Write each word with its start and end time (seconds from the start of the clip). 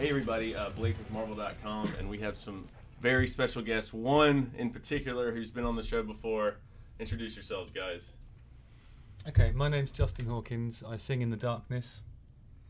Hey 0.00 0.08
everybody, 0.08 0.56
uh, 0.56 0.70
Blake 0.70 0.96
with 0.96 1.10
Marvel.com, 1.12 1.92
and 1.98 2.08
we 2.08 2.16
have 2.20 2.34
some 2.34 2.66
very 3.02 3.26
special 3.26 3.60
guests. 3.60 3.92
One 3.92 4.50
in 4.56 4.70
particular 4.70 5.30
who's 5.30 5.50
been 5.50 5.66
on 5.66 5.76
the 5.76 5.82
show 5.82 6.02
before. 6.02 6.56
Introduce 6.98 7.36
yourselves, 7.36 7.70
guys. 7.70 8.12
Okay, 9.28 9.52
my 9.54 9.68
name's 9.68 9.92
Justin 9.92 10.24
Hawkins. 10.24 10.82
I 10.88 10.96
sing 10.96 11.20
in 11.20 11.28
the 11.28 11.36
darkness. 11.36 12.00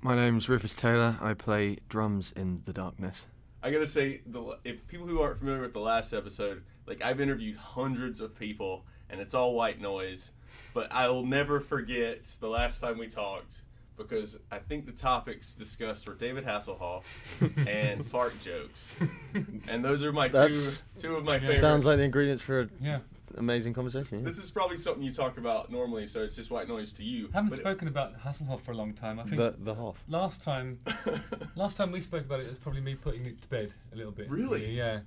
My 0.00 0.16
name's 0.16 0.48
Rufus 0.48 0.74
Taylor. 0.74 1.18
I 1.20 1.34
play 1.34 1.76
drums 1.88 2.32
in 2.34 2.62
the 2.64 2.72
darkness. 2.72 3.26
I 3.62 3.70
gotta 3.70 3.86
say, 3.86 4.22
the 4.26 4.58
if 4.64 4.84
people 4.88 5.06
who 5.06 5.20
aren't 5.20 5.38
familiar 5.38 5.62
with 5.62 5.72
the 5.72 5.78
last 5.78 6.12
episode, 6.12 6.64
like 6.88 7.00
I've 7.00 7.20
interviewed 7.20 7.58
hundreds 7.58 8.18
of 8.18 8.36
people, 8.36 8.84
and 9.08 9.20
it's 9.20 9.34
all 9.34 9.54
white 9.54 9.80
noise, 9.80 10.32
but 10.74 10.88
I'll 10.90 11.22
never 11.22 11.60
forget 11.60 12.24
the 12.40 12.48
last 12.48 12.80
time 12.80 12.98
we 12.98 13.06
talked 13.06 13.62
because 14.08 14.36
I 14.50 14.58
think 14.58 14.86
the 14.86 14.92
topics 14.92 15.54
discussed 15.54 16.08
were 16.08 16.14
David 16.14 16.44
Hasselhoff 16.44 17.04
and 17.68 18.04
fart 18.06 18.38
jokes, 18.40 18.94
and 19.68 19.84
those 19.84 20.04
are 20.04 20.12
my 20.12 20.28
two 20.28 20.32
That's- 20.32 20.82
two 20.98 21.16
of 21.16 21.24
my 21.24 21.38
favorite. 21.38 21.58
Sounds 21.60 21.84
like 21.86 21.98
the 21.98 22.04
ingredients 22.04 22.42
for 22.42 22.60
an 22.60 22.70
Yeah, 22.80 22.98
amazing 23.36 23.74
conversation. 23.74 24.18
yeah. 24.20 24.24
This 24.24 24.38
is 24.38 24.50
probably 24.50 24.76
something 24.76 25.02
you 25.02 25.12
talk 25.12 25.36
about 25.38 25.70
normally, 25.70 26.06
so 26.06 26.22
it's 26.22 26.36
just 26.36 26.50
white 26.50 26.68
noise 26.68 26.92
to 26.94 27.04
you. 27.04 27.28
haven't 27.32 27.50
But- 27.50 27.58
spoken 27.60 27.88
about 27.88 28.18
Hasselhoff 28.20 28.60
for 28.62 28.72
a 28.72 28.76
long 28.76 28.92
time. 28.94 29.18
I 29.20 29.24
think 29.24 29.36
the 29.36 29.54
the 29.58 29.74
Hoff. 29.74 30.02
last 30.08 30.42
time, 30.42 30.78
last 31.56 31.76
time 31.76 31.92
we 31.92 32.00
spoke 32.00 32.24
about 32.24 32.40
it, 32.40 32.46
it 32.46 32.50
was 32.50 32.58
probably 32.58 32.80
me 32.80 32.94
putting 32.94 33.26
it 33.26 33.40
to 33.42 33.48
bed 33.48 33.72
a 33.92 33.96
little 33.96 34.12
bit. 34.12 34.30
Really? 34.30 34.74
Yeah. 34.76 35.00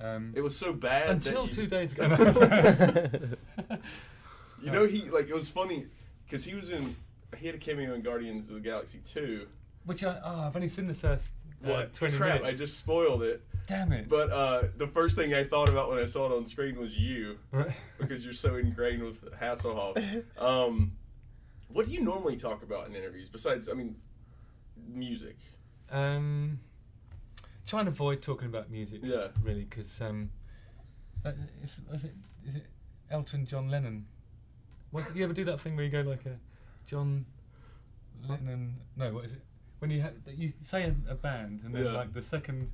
Um, 0.00 0.32
it 0.34 0.40
was 0.40 0.56
so 0.56 0.72
bad 0.72 1.10
until 1.10 1.46
that 1.46 1.56
you, 1.56 1.62
two 1.62 1.66
days 1.68 1.92
ago. 1.92 3.28
You 4.60 4.70
know, 4.70 4.86
he 4.86 5.02
like 5.10 5.28
it 5.28 5.34
was 5.34 5.48
funny 5.48 5.86
because 6.24 6.44
he 6.44 6.54
was 6.54 6.70
in. 6.70 6.94
He 7.36 7.46
had 7.46 7.54
a 7.54 7.58
cameo 7.58 7.94
in 7.94 8.02
Guardians 8.02 8.48
of 8.48 8.54
the 8.54 8.60
Galaxy 8.60 9.00
2. 9.04 9.46
Which 9.84 10.04
I 10.04 10.18
oh, 10.24 10.40
I've 10.42 10.54
only 10.56 10.68
seen 10.68 10.86
the 10.86 10.94
first 10.94 11.28
uh, 11.64 11.68
What? 11.70 11.94
twenty 11.94 12.16
Crap! 12.16 12.40
minutes. 12.42 12.54
I 12.54 12.58
just 12.58 12.78
spoiled 12.78 13.22
it. 13.22 13.42
Damn 13.66 13.92
it! 13.92 14.08
But 14.08 14.30
uh, 14.30 14.64
the 14.76 14.86
first 14.86 15.16
thing 15.16 15.34
I 15.34 15.42
thought 15.44 15.68
about 15.68 15.88
when 15.90 15.98
I 15.98 16.04
saw 16.04 16.26
it 16.32 16.36
on 16.36 16.46
screen 16.46 16.78
was 16.78 16.96
you 16.96 17.38
Right. 17.50 17.72
because 17.98 18.24
you're 18.24 18.32
so 18.34 18.56
ingrained 18.56 19.02
with 19.02 19.20
Hasselhoff. 19.40 20.24
Um, 20.38 20.92
what 21.68 21.86
do 21.86 21.92
you 21.92 22.00
normally 22.00 22.36
talk 22.36 22.62
about 22.62 22.86
in 22.86 22.94
interviews 22.94 23.28
besides, 23.28 23.68
I 23.68 23.72
mean, 23.72 23.96
music? 24.88 25.36
Um, 25.90 26.60
trying 27.66 27.86
to 27.86 27.90
avoid 27.90 28.20
talking 28.22 28.46
about 28.48 28.70
music. 28.70 29.00
Yeah. 29.02 29.28
Really, 29.42 29.64
because 29.64 30.00
um, 30.00 30.30
uh, 31.24 31.32
is, 31.62 31.80
is 31.92 32.04
it 32.04 32.14
is 32.46 32.56
it 32.56 32.66
Elton 33.10 33.46
John 33.46 33.68
Lennon? 33.68 34.06
Was 34.92 35.06
you 35.14 35.24
ever 35.24 35.32
do 35.32 35.44
that 35.46 35.60
thing 35.60 35.74
where 35.76 35.84
you 35.84 35.90
go 35.90 36.02
like 36.02 36.24
a 36.26 36.36
John 36.86 37.24
Lennon? 38.28 38.74
No, 38.96 39.12
what 39.14 39.24
is 39.24 39.32
it? 39.32 39.42
When 39.78 39.90
you 39.90 40.02
ha- 40.02 40.10
you 40.34 40.52
say 40.60 40.84
a, 40.84 40.94
a 41.10 41.14
band 41.14 41.60
and 41.64 41.74
then 41.74 41.84
Yeah. 41.86 41.92
like 41.92 42.12
the 42.12 42.22
second 42.22 42.70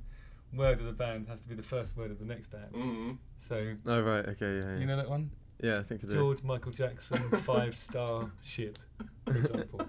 word 0.53 0.79
of 0.79 0.85
the 0.85 0.91
band 0.91 1.27
has 1.27 1.39
to 1.41 1.49
be 1.49 1.55
the 1.55 1.63
first 1.63 1.95
word 1.97 2.11
of 2.11 2.19
the 2.19 2.25
next 2.25 2.47
band. 2.51 2.71
hmm 2.73 3.11
So 3.47 3.75
Oh 3.85 4.01
right, 4.01 4.25
okay, 4.29 4.57
yeah, 4.57 4.73
yeah. 4.73 4.77
you 4.79 4.85
know 4.85 4.97
that 4.97 5.09
one? 5.09 5.31
yeah, 5.61 5.79
I 5.79 5.83
think 5.83 6.03
I 6.03 6.07
do. 6.07 6.13
George 6.13 6.43
Michael 6.43 6.71
Jackson, 6.71 7.17
five 7.43 7.75
star 7.77 8.29
ship, 8.43 8.77
for 9.25 9.37
example. 9.37 9.81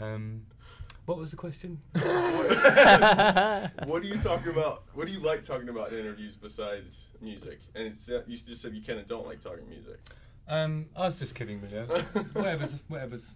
Um, 0.00 0.42
what 1.06 1.18
was 1.18 1.30
the 1.30 1.36
question? 1.36 1.80
what 1.92 4.02
do 4.02 4.08
you 4.08 4.16
talk 4.18 4.46
about? 4.46 4.84
What 4.94 5.06
do 5.06 5.12
you 5.12 5.20
like 5.20 5.42
talking 5.42 5.68
about 5.68 5.92
in 5.92 5.98
interviews 5.98 6.36
besides 6.36 7.06
music? 7.20 7.60
And 7.74 7.86
it's 7.86 8.08
uh, 8.10 8.22
you 8.26 8.36
just 8.36 8.62
said 8.62 8.74
you 8.74 8.82
kind 8.82 8.98
of 9.00 9.06
don't 9.08 9.26
like 9.26 9.40
talking 9.40 9.68
music. 9.68 9.98
Um, 10.50 10.86
I 10.96 11.06
was 11.06 11.18
just 11.18 11.34
kidding, 11.34 11.60
really. 11.62 11.84
whatever's, 12.32 12.74
whatever's, 12.88 13.34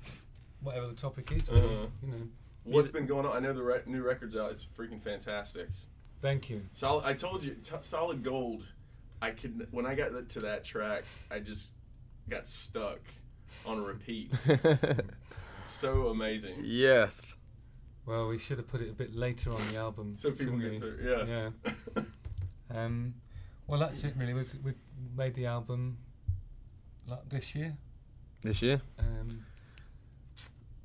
whatever 0.62 0.88
the 0.88 0.94
topic 0.94 1.30
is, 1.32 1.48
Uh-huh. 1.48 1.86
you 2.02 2.08
know. 2.08 2.28
What's 2.64 2.88
been 2.88 3.06
going 3.06 3.24
on? 3.26 3.36
I 3.36 3.40
know 3.40 3.52
the 3.52 3.62
re- 3.62 3.82
new 3.86 4.02
record's 4.02 4.34
out. 4.36 4.50
It's 4.50 4.66
freaking 4.77 5.00
fantastic. 5.00 5.68
Thank 6.20 6.50
you. 6.50 6.62
Solid. 6.72 7.05
I 7.05 7.14
told 7.14 7.44
you, 7.44 7.52
t- 7.55 7.77
solid 7.83 8.22
gold. 8.24 8.64
I 9.22 9.30
could 9.30 9.68
when 9.70 9.86
I 9.86 9.94
got 9.94 10.28
to 10.30 10.40
that 10.40 10.64
track, 10.64 11.05
I 11.30 11.39
just 11.39 11.72
got 12.28 12.48
stuck 12.48 13.00
on 13.64 13.78
a 13.78 13.83
repeat. 13.83 14.30
So 15.62 16.08
amazing. 16.08 16.56
yes. 16.62 17.36
Well, 18.05 18.28
we 18.28 18.36
should 18.39 18.58
have 18.58 18.68
put 18.68 18.83
it 18.83 18.90
a 18.90 18.92
bit 18.92 19.14
later 19.14 19.50
on 19.50 19.60
the 19.72 19.78
album. 19.78 20.14
So 20.14 20.30
people 20.30 20.58
get 20.58 20.72
we? 20.72 20.78
through. 20.78 20.98
Yeah. 21.27 21.50
Yeah. 21.96 22.02
Um, 22.74 23.14
well, 23.66 23.78
that's 23.80 24.02
it, 24.05 24.14
really. 24.16 24.34
We've, 24.34 24.52
we've 24.64 24.74
made 25.16 25.34
the 25.34 25.46
album 25.46 25.96
like 27.06 27.28
this 27.28 27.54
year. 27.54 27.76
This 28.42 28.62
year. 28.62 28.80
Um, 28.98 29.44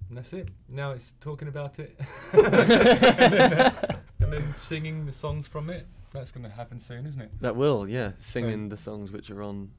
and 0.10 0.18
that's 0.18 0.34
it. 0.34 0.50
Now 0.68 0.92
it's 0.92 1.14
talking 1.22 1.48
about 1.48 1.80
it. 1.80 2.00
and, 2.34 2.54
then, 2.54 3.54
uh, 3.54 3.94
and 4.20 4.34
then 4.34 4.54
singing 4.54 5.06
the 5.06 5.14
songs 5.14 5.48
from 5.48 5.70
it. 5.70 5.88
That's 6.12 6.32
going 6.32 6.44
to 6.44 6.50
happen 6.50 6.80
soon, 6.80 7.06
isn't 7.06 7.22
it? 7.22 7.32
That 7.42 7.56
will, 7.56 7.88
yeah, 7.88 8.14
singing 8.18 8.70
the 8.70 8.78
songs 8.78 9.12
which 9.12 9.30
are 9.30 9.44
on 9.44 9.70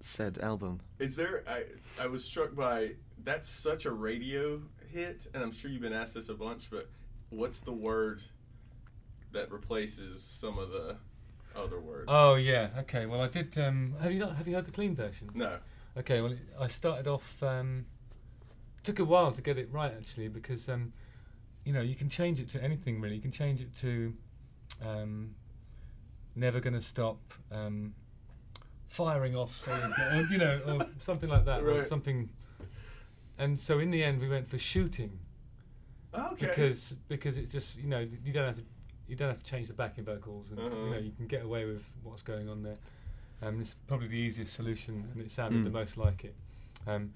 said 0.00 0.38
album. 0.38 0.80
Is 0.98 1.14
there? 1.14 1.44
I 1.46 1.64
I 2.02 2.06
was 2.08 2.24
struck 2.24 2.56
by 2.56 2.92
that's 3.22 3.48
such 3.48 3.84
a 3.84 3.92
radio 3.92 4.62
hit, 4.92 5.28
and 5.32 5.42
I'm 5.42 5.52
sure 5.52 5.70
you've 5.70 5.82
been 5.82 5.92
asked 5.92 6.14
this 6.14 6.28
a 6.28 6.34
bunch, 6.34 6.70
but 6.70 6.90
what's 7.28 7.60
the 7.60 7.72
word 7.72 8.22
that 9.32 9.52
replaces 9.52 10.22
some 10.22 10.58
of 10.58 10.70
the 10.70 10.96
other 11.54 11.78
words? 11.78 12.06
Oh 12.08 12.34
yeah. 12.34 12.70
Okay. 12.78 13.06
Well, 13.06 13.20
I 13.20 13.28
did. 13.28 13.56
Um, 13.58 13.94
have 14.00 14.12
you 14.12 14.18
not? 14.18 14.36
Have 14.36 14.48
you 14.48 14.54
heard 14.54 14.66
the 14.66 14.72
clean 14.72 14.96
version? 14.96 15.30
no. 15.34 15.58
Okay. 15.96 16.20
Well, 16.20 16.34
I 16.58 16.68
started 16.68 17.06
off. 17.08 17.42
Um, 17.42 17.86
took 18.82 18.98
a 18.98 19.04
while 19.04 19.30
to 19.32 19.42
get 19.42 19.58
it 19.58 19.68
right 19.70 19.92
actually 19.94 20.28
because 20.28 20.66
um, 20.68 20.92
you 21.64 21.72
know 21.72 21.82
you 21.82 21.94
can 21.94 22.08
change 22.08 22.40
it 22.40 22.48
to 22.50 22.62
anything 22.62 23.00
really. 23.00 23.16
You 23.16 23.20
can 23.22 23.32
change 23.32 23.60
it 23.60 23.74
to 23.78 24.14
um, 24.84 25.34
never 26.34 26.60
gonna 26.60 26.80
stop. 26.82 27.18
Um, 27.50 27.94
firing 28.88 29.36
off 29.36 29.68
or, 29.68 30.26
you 30.32 30.36
know, 30.38 30.60
or 30.66 30.86
something 31.00 31.28
like 31.28 31.44
that, 31.44 31.62
or 31.62 31.84
something. 31.84 32.28
And 33.38 33.58
so 33.60 33.78
in 33.78 33.92
the 33.92 34.02
end, 34.02 34.20
we 34.20 34.28
went 34.28 34.48
for 34.48 34.58
shooting 34.58 35.18
Okay. 36.12 36.46
because 36.46 36.96
because 37.08 37.36
it 37.36 37.48
just 37.50 37.78
you 37.78 37.86
know 37.86 38.00
you 38.24 38.32
don't 38.32 38.46
have 38.46 38.56
to 38.56 38.64
you 39.06 39.14
don't 39.16 39.28
have 39.28 39.38
to 39.42 39.48
change 39.48 39.68
the 39.68 39.74
backing 39.74 40.04
vocals 40.04 40.50
and 40.50 40.58
Uh-huh. 40.58 40.76
you 40.84 40.90
know 40.90 40.98
you 40.98 41.12
can 41.12 41.26
get 41.28 41.44
away 41.44 41.64
with 41.66 41.82
what's 42.02 42.22
going 42.22 42.48
on 42.48 42.62
there. 42.64 42.78
Um, 43.42 43.60
it's 43.60 43.74
probably 43.86 44.08
the 44.08 44.18
easiest 44.18 44.52
solution 44.54 45.08
and 45.12 45.20
it 45.22 45.30
sounded 45.30 45.64
the 45.64 45.70
Mm. 45.70 45.74
most 45.74 45.96
like 45.96 46.24
it. 46.24 46.34
Um, 46.86 47.12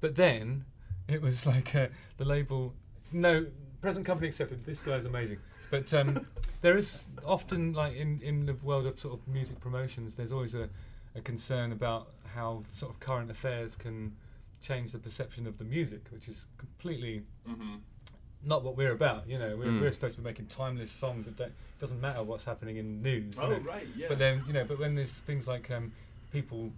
but 0.00 0.14
then 0.16 0.64
it 1.08 1.20
was 1.22 1.46
like 1.46 1.74
uh, 1.74 1.88
the 2.16 2.24
label 2.24 2.74
no 3.12 3.46
present 3.80 4.04
company 4.04 4.28
accepted. 4.28 4.64
This 4.64 4.80
guy's 4.80 5.04
amazing. 5.04 5.38
But 5.70 5.92
um, 5.94 6.26
there 6.62 6.76
is 6.76 7.04
often 7.24 7.72
like 7.72 7.96
in 7.96 8.20
in 8.22 8.46
the 8.46 8.54
world 8.54 8.86
of 8.86 8.98
sort 9.00 9.14
of 9.18 9.26
music 9.28 9.58
promotions, 9.60 10.14
there's 10.14 10.32
always 10.32 10.54
a, 10.54 10.68
a 11.14 11.20
concern 11.20 11.72
about 11.72 12.08
how 12.34 12.62
sort 12.72 12.92
of 12.92 13.00
current 13.00 13.30
affairs 13.30 13.74
can 13.76 14.14
change 14.60 14.92
the 14.92 14.98
perception 14.98 15.46
of 15.46 15.56
the 15.58 15.64
music, 15.64 16.02
which 16.10 16.28
is 16.28 16.46
completely 16.56 17.22
hmm 17.46 17.76
not 18.44 18.62
what 18.62 18.76
we're 18.76 18.92
about. 18.92 19.28
You 19.28 19.38
know, 19.38 19.56
we're, 19.56 19.66
Mm. 19.66 19.80
we're 19.80 19.92
supposed 19.92 20.14
to 20.16 20.20
be 20.20 20.24
making 20.24 20.46
timeless 20.46 20.90
songs 20.92 21.24
that 21.26 21.36
don't, 21.36 21.52
doesn't 21.80 22.00
matter 22.00 22.22
what's 22.22 22.44
happening 22.44 22.76
in 22.76 23.02
news. 23.02 23.34
you 23.36 23.42
Oh 23.42 23.50
know. 23.50 23.58
right, 23.58 23.86
yeah. 23.96 24.06
But 24.08 24.18
then 24.18 24.42
you 24.46 24.52
know, 24.52 24.64
but 24.64 24.78
when 24.78 24.94
there's 24.94 25.12
things 25.12 25.46
like 25.46 25.70
um, 25.70 25.92
people, 26.32 26.70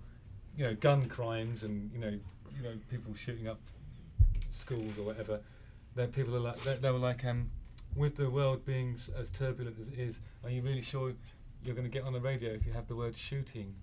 you 0.57 0.65
know, 0.65 0.75
gun 0.75 1.07
crimes 1.07 1.63
and 1.63 1.91
you 1.93 1.99
know, 2.01 2.19
you 2.57 2.63
know, 2.63 2.73
people 2.91 3.15
shooting 3.15 3.47
up 3.49 3.59
schools 4.51 4.99
or 4.99 5.03
whatever, 5.05 5.41
then 5.95 6.09
people 6.13 6.35
are 6.37 6.41
like, 6.41 6.59
they, 6.63 6.75
they 6.77 6.91
were 6.91 6.99
like, 6.99 7.25
um, 7.25 7.51
with 7.97 8.17
the 8.17 8.29
world 8.31 8.65
being 8.65 8.95
s- 8.97 9.11
as 9.19 9.31
turbulent 9.31 9.77
as 9.81 9.89
it 9.93 9.99
is, 9.99 10.19
are 10.45 10.51
you 10.51 10.63
really 10.63 10.83
sure 10.83 11.13
you're 11.65 11.75
going 11.75 11.87
to 11.87 11.91
get 11.93 12.05
on 12.05 12.13
the 12.13 12.21
radio 12.21 12.51
if 12.53 12.65
you 12.67 12.73
have 12.73 12.87
the 12.89 12.97
word 12.97 13.17
shooting? 13.17 13.75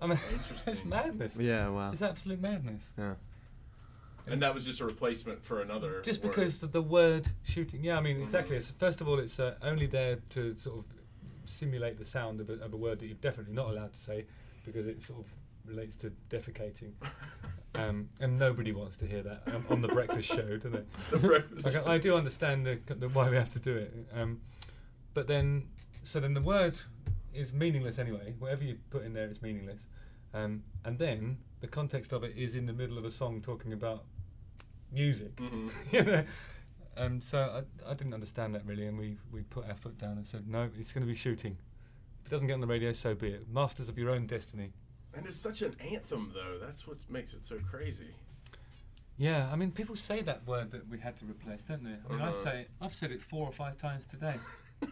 I 0.00 0.06
mean, 0.06 0.18
it's 0.66 0.84
madness. 0.84 1.32
Yeah, 1.38 1.68
wow. 1.68 1.90
It's 1.92 2.02
absolute 2.02 2.40
madness. 2.40 2.82
Yeah. 2.98 3.14
And 4.26 4.42
that 4.42 4.54
was 4.54 4.64
just 4.64 4.80
a 4.80 4.84
replacement 4.84 5.44
for 5.44 5.60
another. 5.62 6.00
Just 6.02 6.22
word. 6.22 6.30
because 6.30 6.58
the, 6.58 6.66
the 6.66 6.82
word 6.82 7.28
shooting, 7.44 7.84
yeah, 7.84 7.96
I 7.96 8.00
mean, 8.00 8.20
exactly. 8.22 8.56
Mhm. 8.56 8.60
It's, 8.60 8.70
first 8.70 9.00
of 9.00 9.08
all, 9.08 9.18
it's 9.18 9.38
uh, 9.38 9.54
only 9.62 9.86
there 9.86 10.18
to 10.30 10.56
sort 10.56 10.78
of 10.78 10.84
simulate 11.44 11.98
the 11.98 12.06
sound 12.06 12.40
of 12.40 12.50
a, 12.50 12.54
of 12.54 12.72
a 12.72 12.76
word 12.76 12.98
that 13.00 13.06
you're 13.06 13.16
definitely 13.16 13.54
not 13.54 13.70
allowed 13.70 13.92
to 13.92 13.98
say 14.00 14.24
because 14.64 14.86
it 14.86 15.02
sort 15.02 15.20
of 15.20 15.26
relates 15.64 15.96
to 15.96 16.12
defecating. 16.30 16.92
Um, 17.74 18.08
and 18.20 18.38
nobody 18.38 18.72
wants 18.72 18.96
to 18.96 19.06
hear 19.06 19.22
that 19.22 19.42
um, 19.54 19.62
on 19.68 19.82
the 19.82 19.88
breakfast 19.88 20.28
show, 20.28 20.56
do 20.56 20.70
they? 20.70 20.82
The 21.10 21.18
breakfast 21.18 21.62
Like. 21.62 21.76
I, 21.86 21.96
I 21.96 21.98
do 21.98 22.16
understand 22.16 22.64
the, 22.64 22.78
the 22.94 23.08
why 23.10 23.28
we 23.28 23.36
have 23.36 23.50
to 23.50 23.58
do 23.58 23.76
it, 23.76 23.92
um, 24.14 24.40
but 25.12 25.26
then 25.26 25.68
so 26.02 26.18
then 26.18 26.32
the 26.32 26.40
word 26.40 26.78
is 27.34 27.52
meaningless 27.52 27.98
anyway. 27.98 28.34
Whatever 28.38 28.64
you 28.64 28.78
put 28.88 29.04
in 29.04 29.12
there 29.12 29.28
is 29.28 29.42
meaningless, 29.42 29.80
um, 30.32 30.62
and 30.86 30.98
then 30.98 31.36
the 31.60 31.66
context 31.66 32.12
of 32.12 32.24
it 32.24 32.32
is 32.34 32.54
in 32.54 32.64
the 32.64 32.72
middle 32.72 32.96
of 32.96 33.04
a 33.04 33.10
song 33.10 33.42
talking 33.42 33.74
about 33.74 34.04
music. 34.92 35.34
Mhm. 35.36 35.70
you 35.92 36.02
know? 36.04 36.24
Um, 36.96 37.20
so 37.20 37.38
I, 37.86 37.90
I 37.90 37.94
didn't 37.94 38.14
understand 38.14 38.54
that 38.54 38.64
really, 38.64 38.86
and 38.86 38.96
we, 38.98 39.16
we 39.30 39.42
put 39.42 39.68
our 39.68 39.74
foot 39.74 39.98
down 39.98 40.12
and 40.16 40.26
said, 40.26 40.48
no, 40.48 40.68
it's 40.78 40.92
going 40.92 41.02
to 41.06 41.12
be 41.12 41.14
shooting. 41.16 41.56
If 42.20 42.26
it 42.28 42.30
doesn't 42.30 42.46
get 42.46 42.54
on 42.54 42.60
the 42.60 42.66
radio, 42.66 42.92
so 42.92 43.14
be 43.14 43.28
it. 43.28 43.46
Masters 43.52 43.88
of 43.88 43.98
your 43.98 44.10
own 44.10 44.26
destiny. 44.26 44.72
And 45.14 45.26
it's 45.26 45.36
such 45.36 45.62
an 45.62 45.74
anthem, 45.92 46.32
though. 46.34 46.58
That's 46.64 46.86
what 46.86 46.96
makes 47.10 47.34
it 47.34 47.44
so 47.44 47.58
crazy. 47.70 48.14
Yeah, 49.18 49.48
I 49.50 49.56
mean, 49.56 49.70
people 49.72 49.96
say 49.96 50.20
that 50.22 50.46
word 50.46 50.70
that 50.72 50.88
we 50.88 50.98
had 50.98 51.18
to 51.18 51.24
replace, 51.26 51.62
don't 51.62 51.84
they? 51.84 51.90
I 52.08 52.12
mean, 52.12 52.20
I 52.22 52.28
Uh-huh. 52.30 52.42
say 52.44 52.60
it, 52.62 52.70
I've 52.80 52.94
said 52.94 53.10
it 53.12 53.22
four 53.22 53.46
or 53.46 53.52
five 53.52 53.76
times 53.78 54.04
today. 54.06 54.36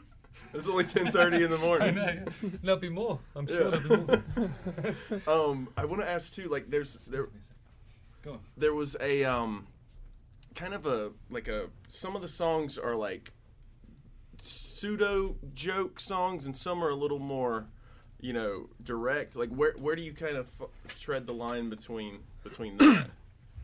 It's 0.53 0.69
only 0.69 0.85
ten 0.85 1.11
thirty 1.11 1.43
in 1.43 1.51
the 1.51 1.59
morning. 1.69 1.89
I 1.89 1.91
know. 2.13 2.25
There'll 2.63 2.79
be 2.81 2.89
more. 2.89 3.19
I'm 3.35 3.47
sure 3.47 3.71
Yeah. 3.73 3.79
there'll 3.79 4.05
be 4.07 4.17
more. 5.27 5.51
Um, 5.51 5.69
I 5.77 5.85
want 5.85 6.01
to 6.03 6.09
ask 6.09 6.33
too. 6.35 6.49
Like, 6.49 6.71
there's 6.71 6.95
there 7.09 7.29
Go 8.23 8.33
on. 8.35 8.39
there 8.57 8.73
was 8.75 8.97
a 9.01 9.25
um, 9.25 9.67
kind 10.55 10.75
of 10.75 10.87
a 10.87 11.13
like 11.31 11.49
a 11.49 11.71
some 11.89 12.17
of 12.17 12.23
the 12.23 12.29
songs 12.29 12.79
are 12.79 12.95
like 12.97 13.33
pseudo 14.39 15.37
joke 15.55 16.01
songs, 16.01 16.47
and 16.47 16.57
some 16.57 16.83
are 16.83 16.91
a 16.91 16.95
little 16.95 17.19
more, 17.19 17.67
you 18.21 18.33
know, 18.33 18.69
direct. 18.83 19.37
Like, 19.37 19.51
where 19.51 19.73
where 19.79 19.97
do 19.97 20.03
you 20.03 20.13
kind 20.13 20.37
of 20.37 20.49
f- 20.61 20.99
tread 21.01 21.27
the 21.27 21.33
line 21.35 21.71
between 21.71 22.21
between 22.43 22.77
that? 22.79 23.11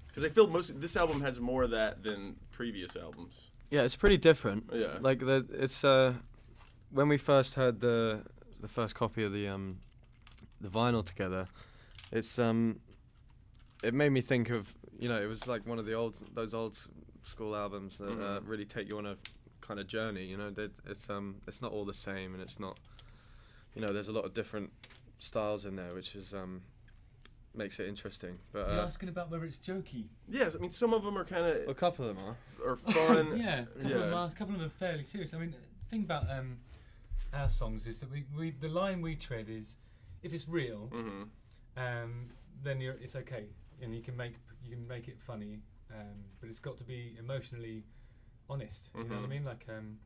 Because 0.09 0.25
I 0.25 0.29
feel 0.35 0.49
most 0.49 0.81
this 0.81 0.97
album 0.97 1.21
has 1.21 1.39
more 1.39 1.63
of 1.63 1.71
that 1.71 2.03
than 2.03 2.35
previous 2.51 2.97
albums. 2.97 3.53
Yeah, 3.71 3.83
it's 3.83 3.95
pretty 3.95 4.17
different. 4.17 4.69
Yeah. 4.73 4.99
Like 5.01 5.21
the 5.21 5.47
it's 5.53 5.85
uh 5.85 6.15
when 6.91 7.07
we 7.07 7.17
first 7.17 7.55
heard 7.55 7.81
the 7.81 8.25
the 8.61 8.67
first 8.67 8.97
copy 8.97 9.23
of 9.23 9.33
the 9.33 9.47
um 9.47 9.79
the 10.61 10.69
vinyl 10.69 11.05
together, 11.07 11.47
it's 12.11 12.41
um 12.41 12.81
it 13.85 13.95
made 13.95 14.11
me 14.11 14.21
think 14.21 14.51
of 14.51 14.75
you 15.01 15.09
know 15.09 15.21
it 15.21 15.27
was 15.27 15.47
like 15.49 15.67
one 15.67 15.79
of 15.81 15.87
the 15.87 15.95
old 15.95 16.15
those 16.35 16.53
old 16.55 16.77
school 17.25 17.57
albums 17.57 17.99
that 17.99 18.11
uh, 18.11 18.41
Mhm. 18.41 18.49
really 18.49 18.65
take 18.67 18.87
you 18.89 18.99
on 18.99 19.07
a 19.07 19.17
kind 19.61 19.81
of 19.81 19.87
journey. 19.87 20.25
You 20.27 20.37
know, 20.37 20.51
that 20.51 20.71
it's 20.87 21.09
um 21.11 21.27
it's 21.49 21.61
not 21.63 21.73
all 21.73 21.85
the 21.85 21.95
same 22.09 22.35
and 22.35 22.43
it's 22.43 22.61
not 22.61 22.79
you 23.75 23.81
know 23.83 23.93
there's 23.93 24.09
a 24.09 24.13
lot 24.13 24.25
of 24.25 24.33
different 24.35 24.71
styles 25.19 25.65
in 25.65 25.75
there, 25.77 25.95
which 25.95 26.15
is 26.15 26.33
um 26.35 26.63
makes 27.55 27.81
it 27.81 27.89
interesting. 27.89 28.39
But 28.53 28.69
You're 28.71 28.81
uh, 28.81 28.87
asking 28.87 29.09
about 29.09 29.31
whether 29.31 29.45
it's 29.45 29.59
jokey. 29.59 30.05
Yes, 30.29 30.55
I 30.55 30.59
mean 30.59 30.71
some 30.71 30.93
of 30.95 31.03
them 31.03 31.17
are 31.19 31.25
kind 31.25 31.47
of. 31.47 31.69
a 31.69 31.75
couple 31.75 32.09
of 32.09 32.17
them 32.17 32.25
are. 32.29 32.71
are 32.73 32.77
fun. 32.77 33.37
yeah, 33.39 33.61
a 33.61 33.65
couple, 33.65 33.83
Of 33.93 33.99
them 34.01 34.11
yeah. 34.13 34.19
are, 34.19 34.29
a 34.29 34.33
couple 34.39 34.55
of 34.55 34.61
them 34.61 34.67
are 34.69 34.79
fairly 34.87 35.05
serious. 35.05 35.33
I 35.35 35.39
mean, 35.39 35.51
the 35.53 35.87
thing 35.91 36.03
about 36.05 36.31
um, 36.31 36.59
our 37.33 37.49
songs 37.51 37.87
is 37.87 37.99
that 38.01 38.11
we, 38.11 38.25
we 38.37 38.51
the 38.51 38.69
line 38.69 39.01
we 39.03 39.17
tread 39.17 39.49
is 39.49 39.77
if 40.23 40.33
it's 40.33 40.47
real, 40.49 40.89
hmm 40.93 41.23
um, 41.77 42.31
then 42.63 42.81
you're, 42.81 42.97
it's 43.01 43.17
okay, 43.17 43.45
and 43.81 43.95
you 43.95 44.03
can 44.03 44.17
make 44.17 44.35
you 44.65 44.75
can 44.77 44.87
make 44.87 45.09
it 45.09 45.19
funny, 45.21 45.61
um, 45.91 46.25
but 46.41 46.49
it's 46.51 46.61
got 46.61 46.79
to 46.79 46.85
be 46.85 47.17
emotionally 47.19 47.85
honest. 48.49 48.91
You 48.95 49.05
know 49.05 49.17
what 49.17 49.25
I 49.25 49.27
Mhm. 49.27 49.31
mean? 49.31 49.45
Like 49.45 49.67
um, 49.69 49.99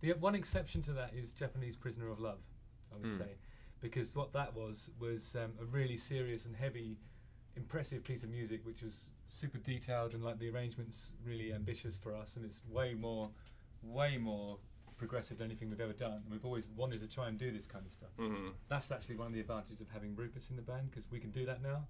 the 0.00 0.12
one 0.14 0.34
exception 0.34 0.82
to 0.82 0.92
that 0.94 1.14
is 1.14 1.32
Japanese 1.32 1.76
Prisoner 1.76 2.08
of 2.10 2.20
Love, 2.20 2.40
I 2.92 2.96
would 2.96 3.06
Mm. 3.10 3.18
say, 3.18 3.36
because 3.80 4.14
what 4.14 4.32
that 4.32 4.54
was 4.54 4.90
was 4.98 5.34
um, 5.36 5.52
a 5.60 5.64
really 5.64 5.96
serious 5.98 6.44
and 6.44 6.56
heavy, 6.56 6.98
impressive 7.56 8.04
piece 8.04 8.22
of 8.22 8.30
music, 8.30 8.64
which 8.64 8.82
was 8.82 9.10
super 9.28 9.58
detailed 9.58 10.14
and 10.14 10.22
like 10.24 10.38
the 10.38 10.48
arrangements 10.50 11.12
really 11.24 11.52
ambitious 11.52 11.96
for 11.96 12.14
us, 12.14 12.36
and 12.36 12.44
it's 12.44 12.64
way 12.66 12.94
more, 12.94 13.30
way 13.82 14.16
more 14.18 14.58
progressive 14.96 15.38
than 15.38 15.46
anything 15.50 15.68
we've 15.70 15.80
ever 15.80 15.92
done. 15.92 16.22
And 16.22 16.30
we've 16.30 16.44
always 16.44 16.68
wanted 16.70 17.00
to 17.00 17.08
try 17.08 17.28
and 17.28 17.36
do 17.38 17.50
this 17.50 17.66
kind 17.66 17.84
of 17.84 17.92
stuff 17.92 18.10
hmm 18.16 18.50
that's 18.68 18.90
actually 18.90 19.14
one 19.16 19.26
of 19.26 19.32
the 19.34 19.40
advantages 19.40 19.80
of 19.80 19.88
having 19.90 20.16
Rufus 20.16 20.48
in 20.50 20.56
the 20.56 20.62
band 20.62 20.90
because 20.90 21.10
we 21.10 21.18
can 21.20 21.30
do 21.30 21.44
that 21.46 21.62
now, 21.62 21.86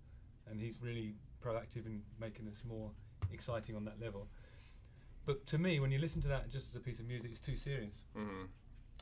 and 0.51 0.61
he's 0.61 0.81
really 0.83 1.15
proactive 1.45 1.87
in 1.87 2.03
making 2.21 2.49
us 2.49 2.63
more 2.67 2.91
exciting 3.33 3.77
on 3.77 3.85
that 3.85 4.01
level. 4.01 4.29
But 5.27 5.47
to 5.47 5.59
me, 5.59 5.81
when 5.81 5.91
you 5.91 5.99
listen 5.99 6.21
to 6.23 6.29
that 6.29 6.51
just 6.51 6.69
as 6.69 6.77
a 6.77 6.81
piece 6.81 6.99
of 6.99 7.07
music, 7.07 7.31
it's 7.31 7.41
too 7.41 7.57
serious, 7.57 8.03
hmm 8.17 8.45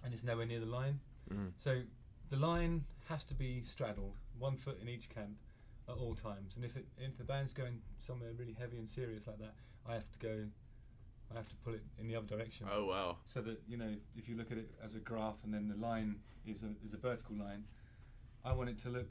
and 0.04 0.12
it's 0.12 0.24
nowhere 0.24 0.46
near 0.46 0.58
the 0.58 0.66
line. 0.66 0.98
Mm. 1.32 1.52
So 1.58 1.82
the 2.30 2.36
line 2.36 2.84
has 3.08 3.24
to 3.26 3.34
be 3.34 3.62
straddled, 3.62 4.16
one 4.38 4.56
foot 4.56 4.78
in 4.82 4.88
each 4.88 5.08
camp 5.08 5.36
at 5.88 5.94
all 5.94 6.14
times. 6.16 6.56
And 6.56 6.64
if 6.64 6.76
it, 6.76 6.86
if 6.98 7.16
the 7.18 7.22
band's 7.24 7.52
going 7.52 7.80
somewhere 8.00 8.30
really 8.36 8.56
heavy 8.58 8.78
and 8.78 8.88
serious 8.88 9.26
like 9.28 9.38
that, 9.38 9.54
I 9.88 9.94
have 9.94 10.10
to 10.10 10.18
go, 10.18 10.44
I 11.32 11.36
have 11.36 11.48
to 11.50 11.54
pull 11.64 11.74
it 11.74 11.82
in 12.00 12.08
the 12.08 12.16
other 12.16 12.26
direction 12.26 12.66
Oh 12.72 12.86
wow. 12.86 13.16
so 13.26 13.40
that 13.42 13.60
you 13.68 13.76
know 13.76 13.94
if 14.16 14.28
you 14.28 14.36
look 14.36 14.50
at 14.50 14.58
it 14.58 14.70
as 14.84 14.94
a 14.94 14.98
graph 14.98 15.36
and 15.44 15.54
then 15.54 15.68
the 15.68 15.76
line 15.76 16.16
is 16.46 16.62
a 16.64 16.70
is 16.84 16.94
a 16.94 16.98
vertical 16.98 17.36
line, 17.36 17.64
I 18.44 18.52
want 18.52 18.70
it 18.70 18.82
to 18.82 18.88
look 18.88 19.10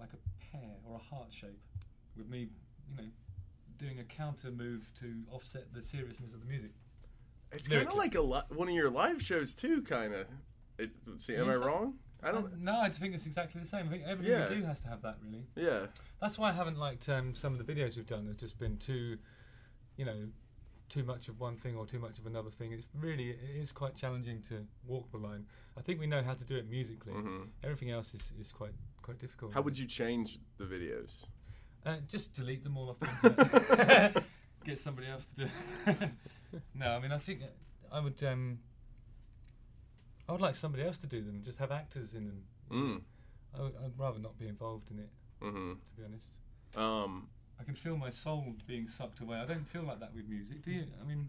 like 0.00 0.10
a 0.12 0.18
pear 0.56 0.70
or 0.88 0.96
a 0.96 1.14
heart 1.14 1.28
shape, 1.30 1.60
with 2.16 2.28
me, 2.28 2.48
you 2.90 2.96
know, 2.96 3.08
doing 3.78 3.98
a 4.00 4.04
counter 4.04 4.50
move 4.50 4.90
to 5.00 5.22
offset 5.30 5.72
the 5.72 5.82
seriousness 5.82 6.32
of 6.34 6.40
the 6.40 6.46
music. 6.46 6.72
It's 7.52 7.66
kind 7.68 7.86
of 7.88 7.94
like 7.94 8.14
a 8.14 8.20
li- 8.20 8.42
one 8.50 8.68
of 8.68 8.74
your 8.74 8.90
live 8.90 9.20
shows 9.22 9.54
too, 9.54 9.82
kind 9.82 10.14
of. 10.14 10.26
It, 10.78 10.90
see, 11.16 11.34
am 11.36 11.48
I 11.50 11.54
wrong? 11.56 11.94
I 12.22 12.32
don't. 12.32 12.60
No, 12.60 12.78
I 12.80 12.90
think 12.90 13.14
it's 13.14 13.26
exactly 13.26 13.60
the 13.60 13.66
same. 13.66 13.86
I 13.86 13.90
think 13.90 14.04
everything 14.06 14.32
Yeah. 14.32 14.48
we 14.48 14.56
do 14.56 14.62
has 14.64 14.80
to 14.82 14.88
have 14.88 15.02
that 15.02 15.16
really. 15.22 15.44
Yeah. 15.56 15.86
That's 16.20 16.38
why 16.38 16.50
I 16.50 16.52
haven't 16.52 16.78
liked 16.78 17.08
um, 17.08 17.34
some 17.34 17.58
of 17.58 17.64
the 17.64 17.72
videos 17.72 17.96
we've 17.96 18.06
done. 18.06 18.24
There's 18.26 18.36
just 18.36 18.58
been 18.58 18.76
too, 18.76 19.16
you 19.96 20.04
know, 20.04 20.28
too 20.90 21.02
much 21.02 21.28
of 21.28 21.40
one 21.40 21.56
thing 21.56 21.76
or 21.76 21.86
too 21.86 21.98
much 21.98 22.18
of 22.18 22.26
another 22.26 22.50
thing. 22.50 22.72
It's 22.72 22.86
really 22.94 23.30
it 23.30 23.38
is 23.56 23.72
quite 23.72 23.96
challenging 23.96 24.42
to 24.48 24.66
walk 24.86 25.10
the 25.10 25.18
line. 25.18 25.46
I 25.78 25.80
think 25.82 25.98
we 25.98 26.06
know 26.06 26.22
how 26.22 26.34
to 26.34 26.44
do 26.44 26.56
it 26.56 26.68
musically. 26.68 27.14
hmm 27.14 27.44
Everything 27.64 27.90
else 27.90 28.12
is, 28.14 28.32
is 28.38 28.52
quite 28.52 28.72
quite 29.02 29.18
difficult. 29.18 29.54
How 29.54 29.62
would 29.62 29.78
you 29.78 29.86
change 29.86 30.38
the 30.58 30.64
videos? 30.64 31.24
Uh, 31.84 31.96
just 32.08 32.34
delete 32.34 32.62
them 32.64 32.76
all 32.76 32.90
off 32.90 33.00
the 33.00 33.28
internet. 33.30 34.24
Get 34.64 34.78
somebody 34.78 35.06
else 35.08 35.24
to 35.26 35.44
do. 35.46 35.50
it. 35.86 36.10
no, 36.74 36.90
I 36.90 36.98
mean 37.00 37.12
I 37.12 37.18
think 37.18 37.40
uh, 37.42 37.94
I 37.96 38.00
would. 38.00 38.22
Um, 38.22 38.58
I 40.28 40.32
would 40.32 40.40
like 40.40 40.54
somebody 40.54 40.84
else 40.84 40.98
to 40.98 41.06
do 41.06 41.22
them. 41.22 41.42
Just 41.44 41.58
have 41.58 41.72
actors 41.72 42.14
in 42.14 42.26
them. 42.26 42.42
Mm. 42.70 43.00
I 43.58 43.62
would, 43.62 43.74
rather 43.98 44.18
not 44.20 44.38
be 44.38 44.46
involved 44.46 44.90
in 44.92 44.98
it, 45.00 45.08
hmm 45.40 45.72
to 45.72 45.96
be 45.96 46.04
honest. 46.04 46.30
Um. 46.76 47.28
I 47.58 47.64
can 47.64 47.74
feel 47.74 47.96
my 47.96 48.08
soul 48.10 48.54
being 48.66 48.88
sucked 48.88 49.20
away. 49.20 49.36
I 49.38 49.44
don't 49.44 49.68
feel 49.68 49.82
like 49.82 50.00
that 50.00 50.14
with 50.14 50.26
music, 50.28 50.64
do 50.64 50.70
you? 50.70 50.84
I 51.02 51.06
mean, 51.06 51.28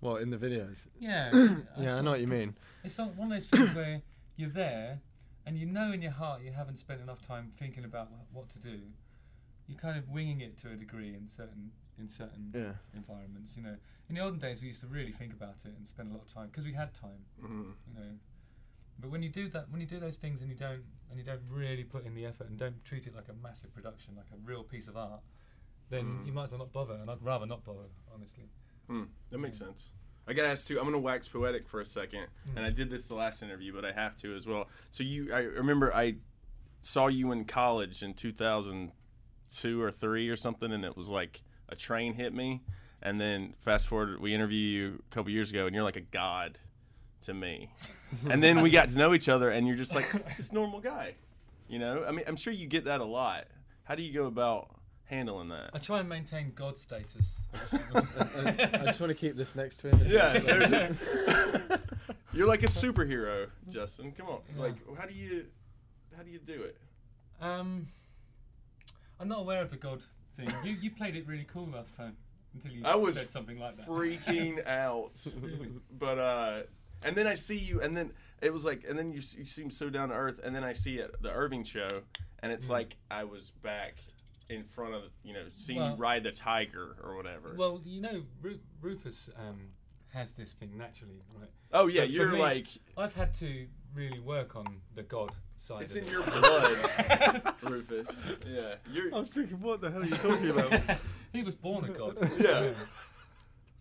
Well, 0.00 0.16
in 0.16 0.30
the 0.30 0.36
videos? 0.36 0.78
yeah. 0.98 1.30
Yeah, 1.78 1.98
I 1.98 2.00
know 2.00 2.10
what 2.12 2.20
you 2.20 2.26
mean. 2.26 2.54
It's 2.82 2.98
one 2.98 3.10
of 3.20 3.30
those 3.30 3.46
things 3.46 3.72
where 3.74 4.02
you're 4.36 4.48
there 4.50 5.00
and 5.46 5.56
you 5.56 5.66
know 5.66 5.92
in 5.92 6.02
your 6.02 6.10
heart 6.12 6.42
you 6.42 6.50
haven't 6.52 6.78
spent 6.78 7.00
enough 7.00 7.24
time 7.26 7.52
thinking 7.58 7.84
about 7.84 8.08
wh- 8.08 8.34
what 8.36 8.48
to 8.50 8.58
do. 8.58 8.80
You're 9.72 9.80
kind 9.80 9.96
of 9.98 10.08
winging 10.10 10.42
it 10.42 10.58
to 10.58 10.70
a 10.70 10.74
degree 10.76 11.14
in 11.14 11.26
certain 11.28 11.72
in 11.98 12.08
certain 12.08 12.50
Yeah. 12.54 12.74
environments. 12.94 13.56
You 13.56 13.62
know, 13.62 13.76
in 14.08 14.14
the 14.14 14.20
olden 14.20 14.38
days 14.38 14.60
we 14.60 14.68
used 14.68 14.80
to 14.80 14.86
really 14.86 15.12
think 15.12 15.32
about 15.32 15.56
it 15.64 15.72
and 15.76 15.86
spend 15.86 16.10
a 16.10 16.14
lot 16.14 16.22
of 16.22 16.32
time 16.32 16.48
because 16.48 16.64
we 16.64 16.72
had 16.72 16.92
time. 16.94 17.24
mhm. 17.40 17.74
You 17.86 17.94
know, 17.94 18.18
but 18.98 19.10
when 19.10 19.22
you 19.22 19.28
do 19.30 19.48
that, 19.48 19.70
when 19.70 19.80
you 19.80 19.86
do 19.86 19.98
those 20.00 20.16
things 20.16 20.40
and 20.42 20.50
you 20.50 20.56
don't 20.56 20.84
and 21.10 21.18
you 21.18 21.24
don't 21.24 21.42
really 21.48 21.84
put 21.84 22.04
in 22.04 22.14
the 22.14 22.26
effort 22.26 22.48
and 22.48 22.58
don't 22.58 22.82
treat 22.84 23.06
it 23.06 23.14
like 23.14 23.28
a 23.28 23.34
massive 23.34 23.72
production, 23.72 24.14
like 24.16 24.26
a 24.32 24.36
real 24.44 24.62
piece 24.64 24.88
of 24.88 24.96
art, 24.96 25.22
then 25.90 26.04
Mm. 26.22 26.26
you 26.26 26.32
might 26.32 26.44
as 26.44 26.50
well 26.50 26.58
not 26.60 26.72
bother. 26.72 26.94
And 26.94 27.10
I'd 27.10 27.22
rather 27.22 27.46
not 27.46 27.64
bother, 27.64 27.88
honestly. 28.12 28.48
Hmm, 28.88 29.04
that 29.30 29.38
makes 29.38 29.56
sense. 29.58 29.90
I 30.26 30.32
gotta 30.34 30.48
ask 30.48 30.66
too. 30.66 30.78
I'm 30.78 30.84
gonna 30.84 30.98
wax 30.98 31.28
poetic 31.28 31.66
for 31.68 31.80
a 31.80 31.86
second, 31.86 32.28
Mm. 32.48 32.56
and 32.56 32.64
I 32.66 32.70
did 32.70 32.90
this 32.90 33.08
the 33.08 33.14
last 33.14 33.42
interview, 33.42 33.72
but 33.72 33.84
I 33.86 33.92
have 33.92 34.16
to 34.16 34.34
as 34.36 34.46
well. 34.46 34.68
So 34.90 35.02
you, 35.02 35.32
I 35.32 35.40
remember 35.40 35.94
I 35.94 36.16
saw 36.80 37.06
you 37.08 37.30
in 37.32 37.44
college 37.44 38.02
in 38.02 38.14
2002 39.52 39.82
or 39.82 39.90
three 39.90 40.28
or 40.28 40.36
something, 40.36 40.72
and 40.72 40.84
it 40.84 40.96
was 40.96 41.08
like 41.08 41.42
a 41.68 41.76
train 41.76 42.14
hit 42.14 42.32
me, 42.34 42.62
and 43.02 43.20
then 43.20 43.54
fast 43.58 43.86
forward, 43.86 44.20
we 44.20 44.34
interview 44.34 44.58
you 44.58 45.02
a 45.10 45.14
couple 45.14 45.30
years 45.30 45.50
ago, 45.50 45.66
and 45.66 45.74
you're 45.74 45.84
like 45.84 45.96
a 45.96 46.00
god 46.00 46.58
to 47.22 47.34
me, 47.34 47.70
and 48.28 48.42
then 48.42 48.60
we 48.62 48.70
got 48.70 48.88
to 48.90 48.94
know 48.96 49.14
each 49.14 49.28
other, 49.28 49.50
and 49.50 49.66
you're 49.66 49.76
just 49.76 49.94
like 49.94 50.36
this 50.36 50.52
normal 50.52 50.80
guy, 50.80 51.14
you 51.68 51.78
know. 51.78 52.04
I 52.06 52.10
mean, 52.10 52.24
I'm 52.26 52.36
sure 52.36 52.52
you 52.52 52.66
get 52.66 52.84
that 52.86 53.00
a 53.00 53.04
lot. 53.04 53.46
How 53.84 53.94
do 53.94 54.02
you 54.02 54.12
go 54.12 54.26
about 54.26 54.74
handling 55.04 55.48
that? 55.50 55.70
I 55.74 55.78
try 55.78 56.00
and 56.00 56.08
maintain 56.08 56.52
God 56.54 56.78
status. 56.78 57.36
I 57.54 58.82
just 58.86 59.00
want 59.00 59.10
to 59.10 59.14
keep 59.14 59.36
this 59.36 59.54
next 59.54 59.78
to 59.78 59.88
him. 59.90 60.00
Yeah, 60.06 60.38
there's 60.38 60.72
a, 60.72 60.96
you're 62.32 62.46
like 62.46 62.62
a 62.62 62.66
superhero, 62.66 63.48
Justin. 63.68 64.12
Come 64.12 64.28
on, 64.28 64.40
Yeah. 64.56 64.62
like 64.62 64.98
how 64.98 65.06
do 65.06 65.14
you 65.14 65.46
how 66.16 66.22
do 66.22 66.30
you 66.30 66.38
do 66.38 66.62
it? 66.62 66.76
Um, 67.40 67.88
I'm 69.22 69.28
not 69.28 69.40
aware 69.40 69.62
of 69.62 69.70
the 69.70 69.76
God 69.76 70.02
thing. 70.36 70.50
You 70.64 70.76
you 70.80 70.90
played 70.90 71.14
it 71.16 71.26
really 71.28 71.46
cool 71.50 71.68
last 71.72 71.96
time 71.96 72.16
until 72.54 72.72
you 72.72 72.82
I 72.84 72.96
was 72.96 73.14
said 73.14 73.30
something 73.30 73.58
like 73.58 73.76
that. 73.76 73.86
Freaking 73.86 74.66
out, 74.66 75.12
Really? 75.40 75.70
but 75.96 76.18
uh, 76.18 76.62
and 77.04 77.14
then 77.16 77.26
I 77.28 77.36
see 77.36 77.56
you, 77.56 77.80
and 77.80 77.96
then 77.96 78.12
it 78.42 78.52
was 78.52 78.64
like, 78.64 78.84
and 78.88 78.98
then 78.98 79.12
you 79.12 79.20
you 79.38 79.44
seem 79.44 79.70
so 79.70 79.88
down 79.90 80.08
to 80.08 80.14
earth, 80.16 80.40
and 80.42 80.54
then 80.54 80.64
I 80.64 80.72
see 80.72 80.96
it 80.96 81.14
the 81.22 81.30
Irving 81.30 81.62
show, 81.62 81.88
and 82.40 82.50
it's 82.52 82.66
Mm. 82.66 82.70
like 82.70 82.96
I 83.10 83.22
was 83.24 83.52
back 83.62 83.94
in 84.48 84.64
front 84.64 84.94
of 84.94 85.04
you 85.22 85.34
know 85.34 85.44
seeing 85.54 85.78
Well- 85.78 85.90
you 85.90 85.94
ride 85.96 86.24
the 86.24 86.32
tiger 86.32 86.96
or 87.02 87.16
whatever. 87.16 87.54
Well, 87.56 87.80
you 87.84 88.00
know, 88.00 88.22
Ru- 88.42 88.58
Rufus 88.80 89.30
um, 89.38 89.68
has 90.12 90.32
this 90.32 90.52
thing 90.52 90.70
naturally, 90.76 91.22
right? 91.38 91.48
oh 91.72 91.86
yeah, 91.86 92.02
but 92.02 92.10
you're 92.10 92.32
me- 92.32 92.38
like 92.38 92.66
I've 92.96 93.14
had 93.14 93.34
to 93.34 93.66
really 93.94 94.20
work 94.20 94.56
on 94.56 94.66
the 94.94 95.02
God 95.02 95.32
side. 95.56 95.82
it's 95.82 95.92
of 95.92 95.98
in 95.98 96.04
it. 96.04 96.10
your 96.10 96.22
blood, 96.22 97.54
Rufus. 97.62 98.36
Yeah, 98.48 98.74
you're. 98.92 99.14
I 99.14 99.18
was 99.18 99.30
thinking, 99.30 99.60
what 99.60 99.80
the 99.80 99.90
hell 99.90 100.02
are 100.02 100.06
you 100.06 100.16
talking 100.16 100.50
about? 100.50 100.80
he 101.32 101.42
was 101.42 101.54
born 101.54 101.84
a 101.84 101.88
god. 101.88 102.16
Yeah. 102.38 102.70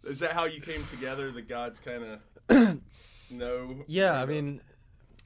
Is 0.04 0.20
that 0.20 0.32
how 0.32 0.46
you 0.46 0.62
came 0.62 0.84
together? 0.86 1.32
The 1.32 1.42
gods 1.44 1.80
kind 1.80 2.04
of 2.50 2.80
know. 3.32 3.84
yeah, 3.88 4.14
I 4.22 4.26
mean, 4.26 4.60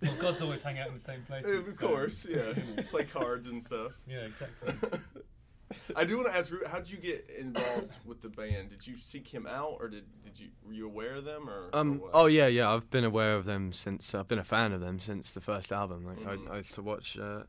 Well, 0.01 0.13
gods 0.15 0.41
always 0.41 0.62
hang 0.62 0.79
out 0.79 0.88
in 0.89 0.93
the 0.95 1.00
same 1.00 1.21
place. 1.24 1.45
Of 1.45 1.77
course, 1.77 2.25
yeah. 2.29 2.53
Play 2.91 3.05
cards 3.05 3.47
and 3.47 3.63
stuff. 3.63 3.93
Yeah, 4.07 4.25
exactly. 4.27 5.00
I 5.95 6.05
do 6.05 6.17
want 6.17 6.29
to 6.29 6.36
ask, 6.38 6.51
Ru- 6.51 6.65
how 6.65 6.77
did 6.79 6.91
you 6.91 6.98
get 6.98 7.29
involved 7.39 7.98
with 8.05 8.22
the 8.22 8.29
band? 8.29 8.69
Did 8.69 8.86
you 8.86 8.95
seek 8.95 9.27
him 9.34 9.48
out, 9.48 9.77
or 9.79 9.88
did 9.88 10.05
did 10.24 10.39
you 10.39 10.50
were 10.65 10.74
you 10.74 10.86
aware 10.86 11.15
of 11.15 11.25
them, 11.25 11.50
or? 11.50 11.69
or 11.74 11.79
Um. 11.79 12.00
what? 12.00 12.12
Oh 12.13 12.27
yeah, 12.27 12.48
yeah. 12.48 12.72
I've 12.72 12.89
been 12.91 13.03
aware 13.03 13.36
of 13.36 13.45
them 13.45 13.74
since 13.74 14.13
I've 14.13 14.27
been 14.27 14.39
a 14.39 14.43
fan 14.43 14.74
of 14.74 14.81
them 14.81 15.00
since 15.00 15.34
the 15.34 15.41
first 15.41 15.72
album. 15.72 16.05
Like 16.05 16.19
Mhm. 16.19 16.50
I, 16.50 16.53
I 16.53 16.57
used 16.57 16.75
to 16.75 16.81
watch 16.84 17.17
uh, 17.17 17.43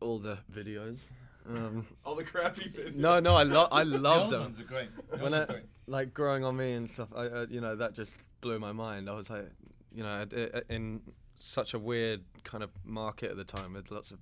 all 0.00 0.18
the 0.18 0.38
videos. 0.52 1.00
Um, 1.48 1.86
all 2.04 2.14
the 2.14 2.24
crappy 2.24 2.68
videos. 2.70 2.94
no, 2.94 3.18
no, 3.20 3.34
I 3.34 3.42
love 3.42 3.68
I 3.72 3.82
love 4.08 4.22
old 4.24 4.32
them. 4.32 4.40
ones 4.42 4.60
are 4.60 4.64
great. 4.64 4.90
The 5.10 5.18
When 5.18 5.34
old 5.34 5.34
I, 5.34 5.38
ones 5.38 5.50
are 5.50 5.52
great. 5.54 5.64
like 5.88 6.14
growing 6.14 6.44
on 6.44 6.56
me 6.56 6.74
and 6.74 6.88
stuff, 6.88 7.08
I, 7.16 7.26
uh, 7.26 7.46
you 7.50 7.60
know, 7.60 7.74
that 7.74 7.94
just 7.94 8.14
blew 8.40 8.58
my 8.60 8.72
mind. 8.72 9.08
I 9.10 9.14
was 9.14 9.30
like, 9.30 9.50
you 9.92 10.02
know, 10.04 10.24
i- 10.32 10.58
i- 10.58 10.62
in 10.68 11.00
such 11.40 11.74
a 11.74 11.78
weird 11.78 12.22
kind 12.44 12.62
of 12.62 12.70
market 12.84 13.30
at 13.32 13.36
the 13.36 13.44
time 13.44 13.72
with 13.74 13.90
lots 13.90 14.10
of 14.12 14.18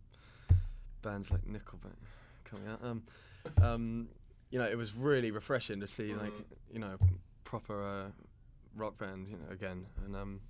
bands 1.03 1.31
like 1.31 1.43
Nickelback 1.47 1.97
coming 2.45 2.67
out. 2.69 2.79
Um, 2.83 3.03
um, 3.63 4.09
you 4.51 4.59
know, 4.59 4.67
it 4.67 4.77
was 4.77 4.95
really 4.95 5.31
refreshing 5.31 5.81
to 5.81 5.87
see 5.87 6.15
like, 6.15 6.33
you 6.73 6.79
know, 6.79 6.97
proper 7.45 7.83
uh, 7.83 8.11
rock 8.77 8.99
band, 8.99 9.29
you 9.29 9.37
know, 9.37 9.53
again, 9.53 9.87
and 10.05 10.17
um, 10.17 10.41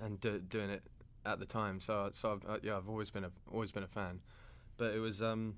and 0.00 0.20
do, 0.20 0.38
doing 0.38 0.70
it 0.70 0.82
at 1.24 1.38
the 1.38 1.46
time. 1.46 1.80
So, 1.80 2.10
so 2.12 2.32
I've, 2.32 2.50
uh, 2.50 2.58
yeah, 2.62 2.76
I've 2.76 2.88
always 2.88 3.10
been 3.10 3.24
a 3.24 3.30
always 3.52 3.72
been 3.72 3.82
a 3.82 3.88
fan, 3.88 4.20
but 4.76 4.94
it 4.94 4.98
was 4.98 5.22
um, 5.22 5.56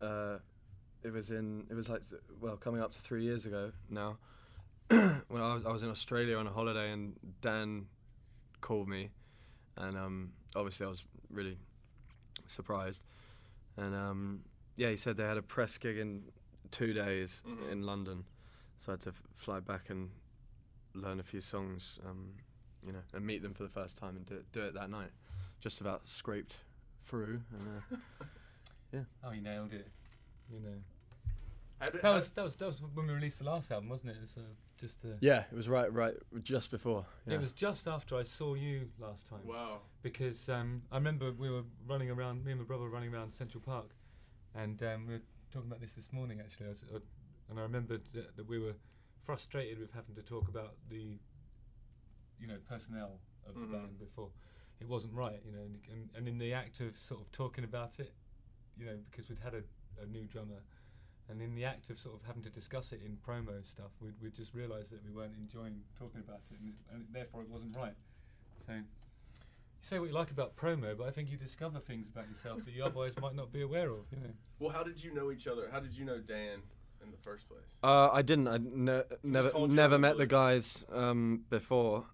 uh, 0.00 0.38
it 1.02 1.12
was 1.12 1.30
in 1.30 1.66
it 1.70 1.74
was 1.74 1.88
like 1.88 2.08
th- 2.08 2.22
well 2.40 2.56
coming 2.56 2.80
up 2.80 2.92
to 2.92 2.98
three 2.98 3.22
years 3.22 3.46
ago 3.46 3.70
now 3.88 4.18
when 4.88 5.22
I 5.32 5.54
was 5.54 5.64
I 5.64 5.70
was 5.70 5.82
in 5.82 5.90
Australia 5.90 6.36
on 6.36 6.46
a 6.46 6.50
holiday 6.50 6.90
and 6.90 7.14
Dan 7.40 7.86
called 8.60 8.88
me 8.88 9.10
and 9.76 9.96
um, 9.96 10.32
obviously 10.54 10.86
I 10.86 10.88
was 10.88 11.04
really 11.30 11.56
surprised 12.46 13.02
and 13.76 13.94
um, 13.94 14.40
yeah 14.76 14.90
he 14.90 14.96
said 14.96 15.16
they 15.16 15.24
had 15.24 15.36
a 15.36 15.42
press 15.42 15.76
gig 15.78 15.96
in 15.98 16.22
two 16.70 16.92
days 16.92 17.42
Mhm. 17.46 17.70
in 17.72 17.82
London 17.82 18.24
so 18.78 18.92
I 18.92 18.94
had 18.94 19.00
to 19.02 19.10
f- 19.10 19.22
fly 19.34 19.60
back 19.60 19.88
and 19.90 20.10
learn 20.94 21.20
a 21.20 21.22
few 21.22 21.40
songs 21.40 21.98
um, 22.06 22.32
you 22.84 22.92
know 22.92 23.02
and 23.14 23.24
meet 23.26 23.42
them 23.42 23.54
for 23.54 23.62
the 23.62 23.68
first 23.68 23.96
time 23.96 24.16
and 24.16 24.26
do, 24.26 24.42
do 24.52 24.62
it 24.62 24.74
that 24.74 24.90
night 24.90 25.10
just 25.60 25.80
about 25.80 26.08
scraped 26.08 26.56
through 27.04 27.40
and 27.52 27.82
uh, 27.92 27.96
Oh, 29.24 29.30
you 29.32 29.42
nailed 29.42 29.72
it. 29.74 29.88
You 30.50 30.60
know. 30.60 30.78
That 32.00 32.02
was 32.14 32.30
that 32.30 32.42
was 32.44 32.56
that 32.56 32.66
was 32.66 32.80
when 32.94 33.06
we 33.08 33.12
released 33.12 33.40
the 33.40 33.44
last 33.44 33.70
album, 33.70 33.90
wasn't 33.90 34.10
it? 34.12 34.16
It 34.16 34.22
was 34.22 34.36
uh, 34.38 34.40
just 34.78 35.04
uh, 35.04 35.08
yeah 35.20 35.44
it 35.52 35.54
was 35.54 35.68
right 35.68 35.92
right 35.92 36.14
just 36.42 36.70
before 36.70 37.04
yeah. 37.26 37.34
It 37.34 37.40
was 37.40 37.52
just 37.52 37.86
after 37.86 38.16
I 38.16 38.22
saw 38.22 38.54
you 38.54 38.88
last 38.98 39.28
time. 39.28 39.40
Wow. 39.44 39.80
because 40.02 40.48
um, 40.48 40.82
I 40.90 40.96
remember 40.96 41.30
we 41.32 41.50
were 41.50 41.64
running 41.86 42.10
around, 42.10 42.44
me 42.44 42.52
and 42.52 42.60
my 42.62 42.66
brother 42.66 42.84
were 42.84 42.88
running 42.90 43.12
around 43.12 43.32
Central 43.32 43.60
Park, 43.60 43.90
and 44.56 44.82
um, 44.82 45.06
we 45.06 45.14
were 45.14 45.22
talking 45.52 45.68
about 45.68 45.80
this 45.80 45.94
this 45.94 46.12
morning 46.12 46.40
actually. 46.40 46.66
I 46.66 46.68
was, 46.70 46.84
uh, 46.94 46.98
and 47.48 47.58
I 47.58 47.62
remembered 47.62 48.02
that, 48.14 48.36
that 48.36 48.48
we 48.48 48.58
were 48.58 48.74
frustrated 49.24 49.78
with 49.78 49.92
having 49.92 50.14
to 50.14 50.22
talk 50.22 50.48
about 50.48 50.74
the, 50.88 51.18
you 52.40 52.46
know, 52.46 52.58
personnel 52.68 53.20
of 53.46 53.54
Mhm. 53.54 53.60
the 53.70 53.76
band 53.76 53.98
before. 53.98 54.30
It 54.80 54.88
wasn't 54.88 55.14
right, 55.14 55.40
you 55.44 55.52
know, 55.52 55.62
and, 55.62 55.80
and, 55.90 56.10
and 56.14 56.28
in 56.28 56.38
the 56.38 56.52
act 56.52 56.80
of 56.80 56.98
sort 57.00 57.20
of 57.22 57.32
talking 57.32 57.64
about 57.64 57.98
it, 57.98 58.14
you 58.76 58.84
know, 58.84 58.98
because 59.10 59.28
we'd 59.28 59.38
had 59.38 59.54
a, 59.54 59.62
a 60.02 60.06
new 60.06 60.26
drummer, 60.26 60.62
and 61.28 61.40
in 61.40 61.54
the 61.54 61.64
act 61.64 61.88
of 61.90 61.98
sort 61.98 62.14
of 62.14 62.26
having 62.26 62.42
to 62.42 62.50
discuss 62.50 62.92
it 62.92 63.00
in 63.02 63.16
promo 63.16 63.64
stuff, 63.64 63.90
we 64.00 64.10
we 64.22 64.30
just 64.30 64.54
realised 64.54 64.92
that 64.92 65.02
we 65.04 65.10
weren't 65.10 65.34
enjoying 65.36 65.82
talking 65.98 66.20
about 66.20 66.40
it, 66.50 66.58
and, 66.60 66.74
and 66.92 67.06
therefore 67.12 67.42
it 67.42 67.48
wasn't 67.48 67.74
right. 67.76 67.96
So 68.66 68.82
say 69.86 69.98
what 69.98 70.08
you 70.08 70.14
like 70.14 70.30
about 70.30 70.56
promo, 70.56 70.96
but 70.98 71.06
I 71.06 71.10
think 71.10 71.30
you 71.30 71.36
discover 71.36 71.78
things 71.78 72.08
about 72.08 72.28
yourself 72.28 72.64
that 72.64 72.74
you 72.74 72.84
otherwise 72.84 73.12
might 73.20 73.34
not 73.34 73.52
be 73.52 73.62
aware 73.62 73.90
of. 73.90 74.04
You 74.10 74.18
know. 74.18 74.30
Well, 74.58 74.70
how 74.70 74.82
did 74.82 75.02
you 75.02 75.14
know 75.14 75.30
each 75.30 75.46
other? 75.46 75.68
How 75.70 75.80
did 75.80 75.96
you 75.96 76.04
know 76.04 76.18
Dan 76.18 76.60
in 77.02 77.10
the 77.10 77.16
first 77.22 77.48
place? 77.48 77.60
Uh, 77.82 78.10
I 78.12 78.22
didn't. 78.22 78.48
I 78.48 78.58
ne- 78.58 79.02
never 79.22 79.66
never 79.68 79.98
met 79.98 80.14
the 80.16 80.24
the 80.24 80.26
guys 80.26 80.84
um, 80.92 81.44
before, 81.50 82.04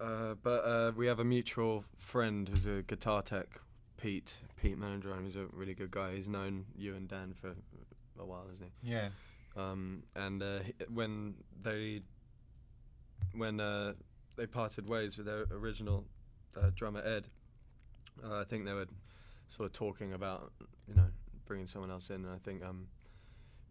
uh, 0.00 0.34
but 0.42 0.64
uh, 0.64 0.92
we 0.96 1.06
have 1.06 1.20
a 1.20 1.24
mutual 1.24 1.84
friend 1.96 2.48
who's 2.48 2.66
a 2.66 2.82
guitar 2.82 3.22
tech, 3.22 3.60
Pete 3.96 4.34
Pete 4.60 4.76
Manager, 4.78 5.12
and 5.12 5.24
he's 5.24 5.36
a 5.36 5.46
really 5.52 5.74
good 5.74 5.90
guy. 5.92 6.14
He's 6.14 6.28
known 6.28 6.64
you 6.76 6.94
and 6.96 7.08
Dan 7.08 7.34
for 7.40 7.54
a 8.18 8.24
while, 8.24 8.46
isn't 8.52 8.66
he? 8.82 8.90
Yeah. 8.90 9.08
Um, 9.56 10.02
and 10.16 10.42
uh, 10.42 10.60
he- 10.60 10.74
when 10.92 11.34
they 11.62 12.02
when 13.34 13.60
uh, 13.60 13.92
they 14.36 14.46
parted 14.46 14.88
ways 14.88 15.16
with 15.16 15.26
their 15.26 15.44
original 15.52 16.04
uh, 16.56 16.70
drummer 16.74 17.02
Ed, 17.04 17.28
uh, 18.24 18.40
I 18.40 18.44
think 18.44 18.64
they 18.64 18.72
were 18.72 18.86
sort 19.50 19.66
of 19.66 19.72
talking 19.72 20.12
about 20.12 20.52
you 20.88 20.94
know 20.94 21.06
bringing 21.46 21.66
someone 21.66 21.90
else 21.90 22.10
in. 22.10 22.24
And 22.24 22.30
I 22.30 22.38
think 22.38 22.64
um, 22.64 22.86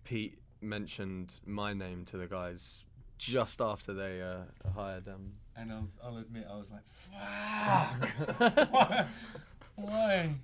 Pete 0.03 0.39
mentioned 0.61 1.33
my 1.45 1.73
name 1.73 2.05
to 2.05 2.17
the 2.17 2.27
guys 2.27 2.83
just 3.17 3.61
after 3.61 3.93
they 3.93 4.21
uh, 4.21 4.41
hired 4.75 5.07
um, 5.07 5.33
And 5.55 5.71
I'll, 5.71 5.87
I'll 6.03 6.17
admit, 6.17 6.47
I 6.49 6.55
was 6.55 6.71
like, 6.71 6.81
fuck! 8.37 8.71
Why? 8.71 9.07
Why? 9.75 10.35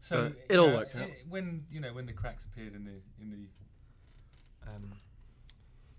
So 0.00 0.30
But 0.30 0.54
it 0.54 0.58
all 0.58 0.68
know, 0.68 0.76
worked 0.76 0.96
out. 0.96 1.10
When 1.28 1.66
you 1.70 1.80
know 1.80 1.92
when 1.92 2.06
the 2.06 2.12
cracks 2.12 2.44
appeared 2.44 2.74
in 2.74 2.84
the 2.84 3.00
in 3.20 3.30
the 3.30 4.70
um, 4.70 4.92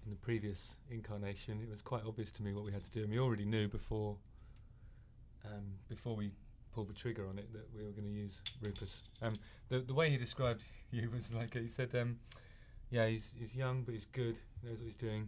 in 0.04 0.12
the 0.12 0.18
previous 0.18 0.75
incarnation, 0.90 1.62
it 1.62 1.70
was 1.70 1.82
quite 1.82 2.01
obvious 2.08 2.32
to 2.34 2.44
me 2.44 2.54
what 2.54 2.66
we 2.66 2.72
had 2.72 2.84
to 2.84 2.90
do, 2.90 3.01
and 3.01 3.12
we 3.12 3.20
already 3.20 3.46
knew 3.46 3.68
before 3.68 4.18
um, 5.45 5.63
before 5.89 6.15
we 6.15 6.31
pulled 6.74 6.89
the 6.89 6.93
trigger 6.93 7.27
on 7.27 7.38
it 7.38 7.51
that 7.53 7.67
we 7.75 7.83
were 7.83 7.91
going 7.91 8.05
to 8.05 8.10
use 8.10 8.41
Rufus. 8.62 9.01
Um, 9.21 9.33
the 9.69 9.79
the 9.79 9.93
way 9.93 10.10
he 10.10 10.17
described 10.17 10.63
you 10.91 11.10
was 11.13 11.31
like 11.33 11.53
he 11.53 11.67
said, 11.67 11.89
um, 11.95 12.19
"Yeah, 12.89 13.07
he's 13.07 13.33
he's 13.38 13.55
young, 13.55 13.83
but 13.83 13.93
he's 13.93 14.05
good. 14.05 14.36
He 14.62 14.67
knows 14.69 14.79
what 14.79 14.86
he's 14.86 14.95
doing." 14.95 15.27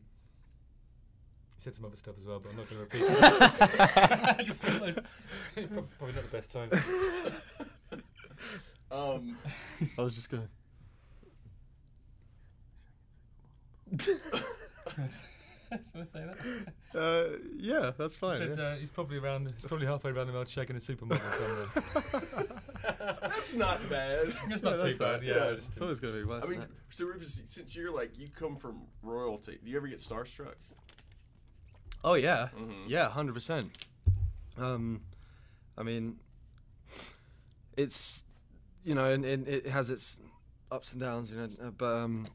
He 1.58 1.62
said 1.64 1.76
some 1.76 1.86
other 1.86 1.96
stuff 1.96 2.16
as 2.20 2.26
well, 2.28 2.40
but 2.40 2.52
I'm 2.52 2.58
not 2.58 2.70
going 2.70 2.78
to 2.78 2.84
repeat. 2.84 3.04
it. 3.04 4.38
I 4.40 4.44
just 4.46 4.64
realised 4.66 5.00
prob- 5.56 5.90
probably 5.98 6.16
not 6.16 6.24
the 6.24 6.30
best 6.32 6.52
time. 6.52 6.70
Um, 8.92 9.38
I 9.98 10.02
was 10.02 10.16
just 10.16 10.30
going. 10.30 10.48
Should 15.92 16.02
I 16.02 16.04
say 16.04 16.26
that? 16.26 17.00
Uh, 17.00 17.38
yeah, 17.58 17.92
that's 17.98 18.16
He 18.16 18.20
fine. 18.20 18.38
said 18.40 18.58
yeah. 18.58 18.64
uh, 18.64 18.76
he's 18.78 18.90
probably 18.90 19.18
around. 19.18 19.52
He's 19.56 19.66
probably 19.66 19.88
halfway 19.88 20.12
around 20.12 20.28
the 20.28 20.34
world 20.34 20.48
shaking 20.50 20.76
a 20.76 20.80
supermodel 20.80 21.22
somewhere. 21.38 22.48
that's 23.22 23.56
not 23.66 23.90
bad. 23.90 24.34
It's 24.50 24.64
not 24.64 24.78
too 24.80 24.96
bad. 24.98 25.20
fine. 25.20 25.24
Yeah, 25.28 25.36
Yeah, 25.36 25.44
I 25.44 25.52
I 25.54 25.56
thought 25.60 25.86
it 25.86 25.90
was 25.90 26.00
gonna 26.00 26.14
be 26.14 26.24
worse. 26.24 26.44
I 26.44 26.48
mean, 26.48 26.60
than 26.60 26.70
that. 26.70 26.76
so 26.96 27.06
Rufus, 27.06 27.42
since 27.48 27.76
you're 27.76 27.94
like 27.94 28.18
you 28.18 28.30
come 28.30 28.56
from 28.58 28.82
royalty, 29.02 29.58
do 29.64 29.70
you 29.72 29.78
ever 29.78 29.88
get 29.88 30.00
starstruck? 30.00 30.56
Oh 32.04 32.16
yeah, 32.16 32.50
Mhm. 32.58 32.84
yeah, 32.88 33.10
hundred 33.10 33.34
percent. 33.34 33.72
Um, 34.58 35.02
I 35.78 35.84
mean, 35.84 36.18
it's 37.78 38.24
you 38.84 38.94
know, 38.96 39.06
and, 39.12 39.24
and 39.26 39.48
it 39.48 39.68
has 39.68 39.90
its 39.90 40.20
ups 40.72 40.92
and 40.92 41.02
downs, 41.02 41.32
you 41.32 41.38
know. 41.38 41.50
uh, 41.68 41.72
But 41.72 41.94
um, 41.96 42.26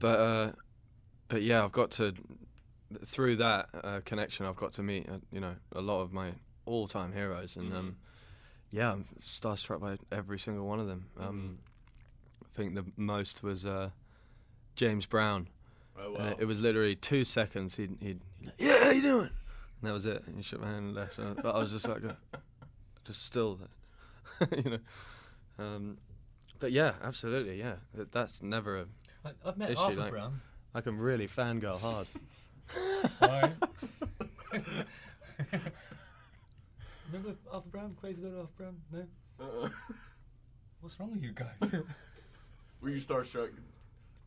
but 0.00 0.18
uh, 0.18 0.52
but 1.32 1.40
yeah, 1.40 1.64
I've 1.64 1.72
got 1.72 1.90
to 1.92 2.12
through 3.06 3.36
that 3.36 3.70
uh, 3.82 4.00
connection, 4.04 4.44
I've 4.44 4.56
got 4.56 4.74
to 4.74 4.82
meet 4.82 5.08
uh, 5.08 5.16
you 5.32 5.40
know 5.40 5.54
a 5.74 5.80
lot 5.80 6.02
of 6.02 6.12
my 6.12 6.32
all-time 6.66 7.14
heroes, 7.14 7.56
and 7.56 7.72
um, 7.72 7.96
yeah, 8.70 8.92
I'm 8.92 9.06
starstruck 9.26 9.80
by 9.80 9.96
every 10.14 10.38
single 10.38 10.66
one 10.66 10.78
of 10.78 10.86
them. 10.86 11.06
Um, 11.18 11.58
I 12.44 12.54
think 12.54 12.74
the 12.74 12.84
most 12.98 13.42
was 13.42 13.64
uh, 13.64 13.90
James 14.76 15.06
Brown. 15.06 15.48
Oh 15.98 16.12
wow. 16.12 16.34
it, 16.38 16.44
was 16.44 16.60
literally 16.60 16.96
two 16.96 17.24
seconds. 17.24 17.76
He'd, 17.76 17.96
he'd 18.00 18.20
yeah, 18.58 18.84
how 18.84 18.90
you 18.90 19.02
doing? 19.02 19.30
And 19.80 19.90
that 19.90 19.92
was 19.92 20.04
it. 20.04 20.22
And 20.26 20.36
he 20.36 20.42
shook 20.42 20.60
my 20.60 20.68
hand 20.68 20.84
and 20.86 20.94
left. 20.94 21.16
But 21.16 21.54
I 21.54 21.58
was 21.58 21.70
just 21.70 21.88
like, 21.88 22.04
uh, 22.04 22.38
just 23.04 23.24
still, 23.24 23.58
you 24.56 24.70
know. 24.70 24.78
Um, 25.58 25.96
but 26.58 26.72
yeah, 26.72 26.92
absolutely, 27.02 27.58
yeah. 27.58 27.76
That, 27.94 28.12
that's 28.12 28.42
never 28.42 28.80
a. 28.80 28.86
I've 29.46 29.56
met 29.56 29.70
Is 29.70 29.78
she 29.78 29.84
Arthur 29.84 30.00
like- 30.00 30.10
Brown. 30.10 30.40
I 30.74 30.80
can 30.80 30.98
really 30.98 31.28
fangirl 31.28 31.78
hard. 31.80 32.06
Why? 33.18 33.52
Remember 37.12 37.34
Arthur 37.50 37.68
Brown? 37.68 37.96
Crazy 38.00 38.22
about 38.22 38.40
Arthur 38.40 38.52
Brown? 38.56 38.76
No. 38.90 39.06
Uh-uh. 39.40 39.68
What's 40.80 40.98
wrong 40.98 41.12
with 41.12 41.22
you 41.22 41.32
guys? 41.32 41.54
Were 42.80 42.88
you 42.88 42.96
starstruck 43.00 43.50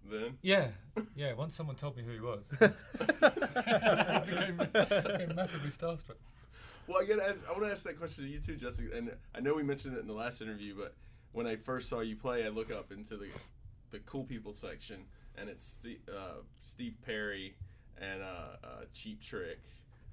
then? 0.10 0.38
yeah, 0.44 0.68
yeah. 1.16 1.34
Once 1.34 1.56
someone 1.56 1.76
told 1.76 1.98
me 1.98 2.04
who 2.04 2.12
he 2.12 2.20
was, 2.20 2.44
I 2.62 4.20
became, 4.26 4.58
became 4.58 5.36
massively 5.36 5.72
starstruck. 5.72 6.18
Well, 6.88 7.02
I 7.02 7.06
gotta 7.06 7.28
ask, 7.28 7.44
I 7.50 7.52
want 7.54 7.64
to 7.64 7.72
ask 7.72 7.84
that 7.84 7.98
question 7.98 8.26
to 8.26 8.30
you 8.30 8.40
too, 8.40 8.56
Jessica. 8.56 8.96
And 8.96 9.12
I 9.34 9.40
know 9.40 9.56
we 9.56 9.64
mentioned 9.64 9.98
it 9.98 10.00
in 10.02 10.08
the 10.08 10.14
last 10.14 10.42
interview, 10.42 10.76
but 10.78 10.94
when 11.32 11.48
I 11.48 11.56
first 11.56 11.90
saw 11.90 12.02
you 12.02 12.16
play, 12.16 12.46
I 12.46 12.50
look 12.50 12.72
up 12.72 12.92
into 12.92 13.18
the 13.18 13.30
the 13.92 14.00
cool 14.00 14.24
people 14.24 14.54
section, 14.54 14.98
and 15.38 15.50
it's 15.50 15.66
Steve, 15.68 16.00
uh, 16.10 16.42
Steve 16.62 16.96
Perry 17.06 17.56
and 17.98 18.22
uh, 18.22 18.26
uh, 18.64 18.68
Cheap 18.94 19.22
Trick, 19.22 19.60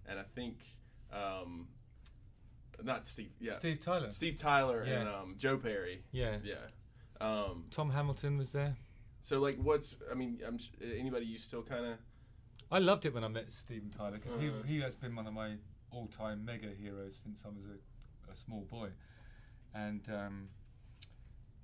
and 0.07 0.19
I 0.19 0.25
think 0.35 0.59
um, 1.13 1.69
not 2.83 3.07
Steve, 3.07 3.31
yeah, 3.41 3.55
Steve 3.55 3.81
Tyler. 3.81 4.11
Steve 4.11 4.37
Tyler 4.37 4.81
and 4.83 5.09
um, 5.09 5.35
Joe 5.39 5.57
Perry. 5.57 6.03
Yeah. 6.13 6.37
Yeah. 6.43 6.55
Um, 7.21 7.65
Tom 7.71 7.91
Hamilton 7.91 8.37
was 8.39 8.51
there. 8.51 8.77
so 9.21 9.39
like, 9.41 9.57
what's 9.57 9.97
I 10.11 10.15
mean, 10.15 10.41
I'm 10.47 10.59
anybody 10.83 11.27
you 11.27 11.39
still 11.39 11.63
kind 11.63 11.87
of 11.87 11.99
I 12.71 12.79
loved 12.79 13.05
it 13.07 13.15
when 13.15 13.23
I 13.23 13.29
met 13.29 13.53
Steven 13.53 13.91
Tyler 13.91 14.19
because 14.19 14.37
he 14.41 14.51
he 14.67 14.81
has 14.81 14.95
been 14.95 15.15
one 15.15 15.27
of 15.27 15.35
my 15.35 15.57
all-time 15.91 16.45
mega 16.45 16.69
heroes 16.81 17.21
since 17.23 17.43
I 17.45 17.49
was 17.49 17.65
a, 17.67 18.33
a 18.33 18.35
small 18.35 18.63
boy, 18.71 18.89
and 19.75 20.01
um, 20.09 20.49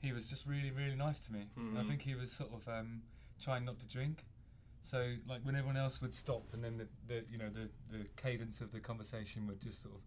he 0.03 0.13
was 0.13 0.29
just 0.29 0.47
really 0.47 0.71
really 0.71 0.95
nice 0.95 1.21
to 1.21 1.33
me. 1.33 1.47
And 1.57 1.79
I 1.79 1.83
think 1.85 2.03
he 2.03 2.15
was 2.15 2.31
sort 2.31 2.51
of 2.53 2.69
um, 2.69 3.03
trying 3.43 3.65
not 3.65 3.79
to 3.81 3.87
drink. 3.87 4.25
So 4.83 5.15
like 5.27 5.43
when 5.43 5.55
everyone 5.57 5.77
else 5.77 6.01
would 6.01 6.15
stop, 6.15 6.45
and 6.53 6.63
then 6.65 6.79
the, 6.79 6.87
the 7.07 7.25
you 7.31 7.39
know 7.39 7.51
the 7.51 7.69
the 7.91 8.05
cadence 8.17 8.61
of 8.61 8.73
the 8.73 8.81
conversation 8.81 9.47
would 9.47 9.61
just 9.61 9.83
sort 9.83 9.95
of 9.95 10.01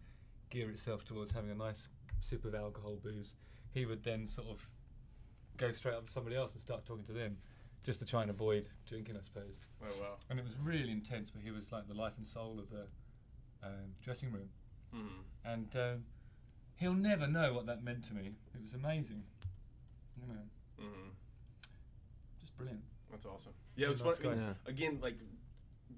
gear 0.49 0.69
itself 0.69 1.05
towards 1.05 1.31
having 1.31 1.51
a 1.51 1.55
nice 1.55 1.87
sip 2.21 2.45
of 2.45 2.55
alcohol 2.55 2.97
booze, 3.03 3.33
he 3.73 3.85
would 3.85 4.03
then 4.03 4.25
sort 4.27 4.47
of 4.47 4.67
go 5.57 5.71
straight 5.71 5.95
up 5.95 6.07
to 6.07 6.11
somebody 6.11 6.35
else 6.35 6.53
and 6.53 6.61
start 6.61 6.85
talking 6.85 7.03
to 7.05 7.13
them, 7.13 7.37
just 7.83 7.99
to 7.99 8.05
try 8.05 8.21
and 8.21 8.31
avoid 8.31 8.69
drinking, 8.87 9.15
I 9.17 9.21
suppose 9.21 9.55
oh 9.83 10.01
wow. 10.01 10.15
and 10.29 10.39
it 10.39 10.43
was 10.43 10.57
really 10.59 10.91
intense. 10.91 11.29
But 11.31 11.41
he 11.43 11.51
was 11.51 11.71
like 11.71 11.87
the 11.87 11.93
life 11.93 12.13
and 12.17 12.25
soul 12.25 12.59
of 12.59 12.69
the 12.69 12.85
um, 13.63 13.93
dressing 14.03 14.31
room, 14.31 14.49
Mhm. 14.95 15.23
and 15.45 15.75
um, 15.75 16.05
he'll 16.75 16.93
never 16.93 17.27
know 17.27 17.53
what 17.53 17.65
that 17.67 17.83
meant 17.83 18.03
to 18.05 18.13
me. 18.15 18.31
It 18.55 18.61
was 18.61 18.73
amazing, 18.73 19.23
you 20.19 20.27
know, 20.33 20.41
Mhm. 20.85 21.11
just 22.39 22.55
brilliant. 22.57 22.83
That's 23.11 23.25
awesome. 23.25 23.53
Yeah, 23.75 23.87
it 23.87 23.89
was 23.89 24.03
Nice 24.03 24.17
fun. 24.17 24.35
guy. 24.37 24.41
Yeah. 24.41 24.53
Again, 24.65 24.99
like 25.01 25.15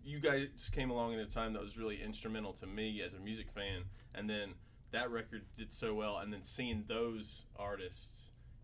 you 0.04 0.20
guys 0.20 0.70
came 0.74 0.90
along 0.90 1.14
at 1.14 1.20
a 1.20 1.26
time 1.26 1.54
that 1.54 1.62
was 1.62 1.78
really 1.78 2.02
instrumental 2.02 2.54
to 2.54 2.66
me 2.68 3.02
as 3.02 3.14
a 3.14 3.20
music 3.20 3.48
fan, 3.52 3.84
and 4.16 4.30
then 4.30 4.54
that 4.92 5.10
record 5.12 5.44
did 5.58 5.72
so 5.72 5.94
well, 5.94 6.18
and 6.18 6.32
then 6.34 6.44
seeing 6.44 6.84
those 6.88 7.44
artists 7.56 8.20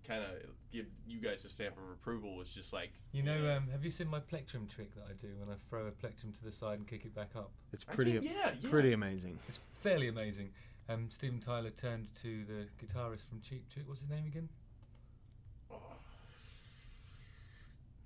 kind 0.07 0.23
of 0.23 0.31
give 0.71 0.85
you 1.07 1.19
guys 1.19 1.45
a 1.45 1.49
stamp 1.49 1.75
of 1.77 1.83
approval 1.91 2.35
was 2.35 2.49
just 2.49 2.73
like 2.73 2.91
You 3.11 3.21
know, 3.21 3.55
um, 3.55 3.67
have 3.71 3.85
you 3.85 3.91
seen 3.91 4.07
my 4.07 4.19
plectrum 4.19 4.65
trick 4.67 4.93
that 4.95 5.03
I 5.07 5.13
do 5.13 5.27
when 5.37 5.49
I 5.49 5.57
throw 5.69 5.85
a 5.85 5.91
plectrum 5.91 6.33
to 6.33 6.43
the 6.43 6.51
side 6.51 6.79
and 6.79 6.87
kick 6.87 7.05
it 7.05 7.13
back 7.13 7.29
up? 7.35 7.51
It's 7.73 7.83
pretty, 7.83 8.13
think- 8.13 8.25
yeah, 8.25 8.53
yeah. 8.59 8.69
pretty 8.69 8.93
amazing. 8.93 9.37
It's 9.47 9.59
fairly 9.81 10.07
amazing. 10.07 10.49
Um, 10.87 11.09
Steven 11.11 11.39
Tyler 11.39 11.69
turned 11.69 12.07
to 12.23 12.43
the 12.45 12.67
guitarist 12.83 13.29
from 13.29 13.39
Cheap 13.41 13.69
Trick. 13.71 13.87
What's 13.87 14.01
his 14.01 14.09
name 14.09 14.25
again, 14.25 14.49
Oh, 15.71 15.77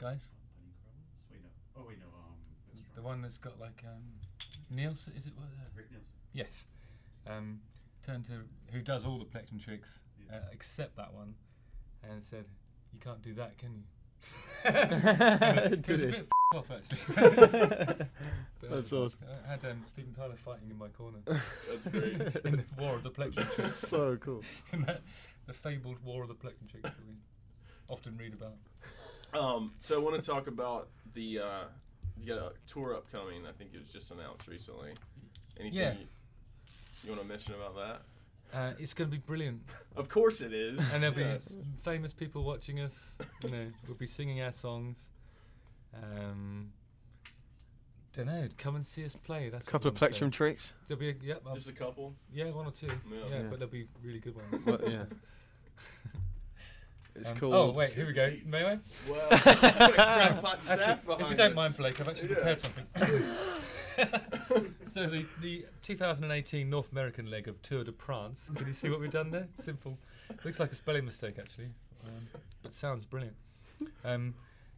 guys? 0.03 0.21
Wait, 1.31 1.39
no. 1.41 1.49
Oh, 1.77 1.85
wait, 1.87 1.97
no. 1.99 2.07
Um, 2.07 2.35
The 2.95 3.01
one 3.01 3.21
that's 3.21 3.37
got 3.37 3.57
like 3.59 3.81
um, 3.85 4.03
Nielsen. 4.69 5.13
Is 5.17 5.25
it 5.27 5.33
what? 5.35 5.45
Uh, 5.47 5.69
Rick 5.75 5.91
Nielsen. 5.91 6.07
Yes. 6.33 6.65
Um, 7.25 7.61
turned 8.05 8.25
to 8.25 8.33
who 8.73 8.81
does 8.81 9.05
all 9.05 9.17
the 9.17 9.23
plectrum 9.25 9.59
tricks, 9.61 9.89
Yeah. 10.29 10.37
uh, 10.37 10.41
except 10.51 10.97
that 10.97 11.13
one, 11.13 11.35
and 12.03 12.21
said, 12.23 12.45
"You 12.91 12.99
can't 12.99 13.21
do 13.21 13.33
that, 13.35 13.57
can 13.57 13.73
you?" 13.75 13.83
Did 14.63 14.73
it 15.87 15.87
was 15.87 16.03
a 16.03 16.07
bit 16.07 16.27
f- 16.27 16.27
off 16.57 16.69
actually. 16.71 16.99
That's 18.61 18.91
I- 18.91 18.95
awesome. 18.97 19.19
I 19.47 19.51
had 19.51 19.65
um, 19.65 19.83
Steven 19.87 20.13
Tyler 20.13 20.35
fighting 20.35 20.69
in 20.69 20.77
my 20.77 20.87
corner 20.89 21.19
That's 21.25 21.85
great. 21.87 22.13
in 22.45 22.57
the 22.57 22.63
War 22.77 22.95
of 22.95 23.03
the 23.03 23.09
Plectrum 23.09 23.45
Tricks. 23.55 23.75
so 23.75 24.17
cool. 24.17 24.41
in 24.73 24.81
that, 24.83 25.01
the 25.47 25.53
fabled 25.53 25.97
War 26.03 26.23
of 26.23 26.27
the 26.27 26.35
Plectrum 26.35 26.67
Tricks 26.69 26.89
that 26.89 27.07
we 27.07 27.15
often 27.89 28.17
read 28.17 28.33
about. 28.33 28.55
Um, 29.33 29.71
so 29.79 29.95
I 29.95 30.03
want 30.03 30.21
to 30.21 30.21
talk 30.21 30.47
about 30.47 30.89
the 31.13 31.39
uh, 31.39 31.63
you 32.19 32.27
got 32.27 32.37
a 32.37 32.51
tour 32.67 32.93
upcoming. 32.93 33.45
I 33.47 33.51
think 33.51 33.71
it 33.73 33.79
was 33.79 33.91
just 33.91 34.11
announced 34.11 34.47
recently. 34.47 34.91
Anything 35.59 35.79
Yeah. 35.79 35.93
you, 35.93 36.05
you 37.03 37.09
want 37.11 37.21
to 37.21 37.27
mention 37.27 37.53
about 37.53 37.75
that? 37.75 38.01
Uh, 38.57 38.73
it's 38.77 38.93
going 38.93 39.09
to 39.09 39.15
be 39.15 39.21
brilliant, 39.25 39.61
Of 39.95 40.09
course 40.09 40.41
it 40.41 40.53
is. 40.53 40.77
and 40.93 41.01
there'll 41.01 41.15
be 41.15 41.21
Yes. 41.21 41.51
famous 41.83 42.13
people 42.13 42.43
watching 42.43 42.79
us. 42.79 43.15
You 43.43 43.49
know, 43.49 43.65
we'll 43.87 43.97
be 43.97 44.05
singing 44.07 44.41
our 44.41 44.53
songs. 44.53 45.09
Um, 45.95 46.71
don't 48.15 48.27
know. 48.27 48.47
Come 48.59 48.75
and 48.75 48.85
see 48.85 49.03
us 49.05 49.15
play. 49.15 49.49
That's 49.49 49.67
A 49.67 49.71
couple 49.71 49.87
of 49.87 49.95
what 49.95 50.03
I'm 50.03 50.09
plectrum 50.11 50.25
saying. 50.27 50.31
tricks. 50.31 50.71
There'll 50.87 50.99
be 50.99 51.09
a, 51.09 51.15
yep, 51.23 51.41
I'll- 51.47 51.55
just 51.55 51.67
a 51.69 51.71
couple. 51.73 52.13
yeah, 52.31 52.51
one 52.51 52.67
or 52.67 52.71
two. 52.71 52.85
Yeah. 52.87 52.93
Yeah, 53.27 53.35
Yeah. 53.37 53.41
but 53.49 53.57
they'll 53.59 53.67
be 53.67 53.87
really 54.03 54.19
good 54.19 54.35
ones. 54.35 54.47
Well, 54.65 54.79
yeah. 54.87 55.05
It's 57.15 57.29
Um, 57.29 57.37
cool. 57.37 57.53
Oh 57.53 57.71
wait, 57.71 57.93
here 57.93 58.07
we 58.07 58.13
go. 58.13 58.35
May 58.45 58.65
I? 58.65 58.79
Well, 59.09 59.27
I'm 59.31 59.39
gonna 59.39 59.91
grab 59.93 60.41
pot 60.41 60.63
staff 60.63 60.81
Actually, 60.81 61.23
if 61.23 61.29
you 61.29 61.35
don't 61.35 61.51
us. 61.51 61.55
mind, 61.55 61.77
Blake, 61.77 61.99
I've 62.01 62.09
actually 62.09 62.29
Yeah. 62.29 62.35
prepared 62.35 62.59
something. 62.59 62.85
so 64.87 65.05
the, 65.07 65.25
the 65.41 65.65
2018 65.83 66.67
North 66.69 66.91
American 66.91 67.29
leg 67.29 67.47
of 67.47 67.61
Tour 67.61 67.83
de 67.83 67.91
France. 67.91 68.49
Can 68.55 68.65
you 68.67 68.73
see 68.73 68.89
what 68.89 68.99
we've 68.99 69.11
done 69.11 69.29
there? 69.29 69.47
Simple. 69.55 69.97
Looks 70.43 70.59
like 70.59 70.71
a 70.71 70.75
spelling 70.75 71.05
mistake 71.05 71.35
actually, 71.39 71.69
um, 72.05 72.27
but 72.63 72.73
sounds 72.73 73.05
brilliant. 73.05 73.35
Um, 74.03 74.33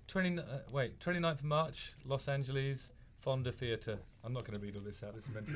20, 0.08 0.39
uh, 0.39 0.43
wait, 0.71 1.00
29th 1.00 1.39
of 1.39 1.43
March, 1.45 1.93
Los 2.04 2.28
Angeles, 2.28 2.89
Fonda 3.21 3.52
Theatre. 3.52 4.00
I'm 4.24 4.34
not 4.34 4.43
going 4.43 4.60
to 4.60 4.62
read 4.63 4.76
all 4.76 4.82
this 4.82 5.02
out. 5.04 5.13
It's 5.17 5.30
meant 5.30 5.48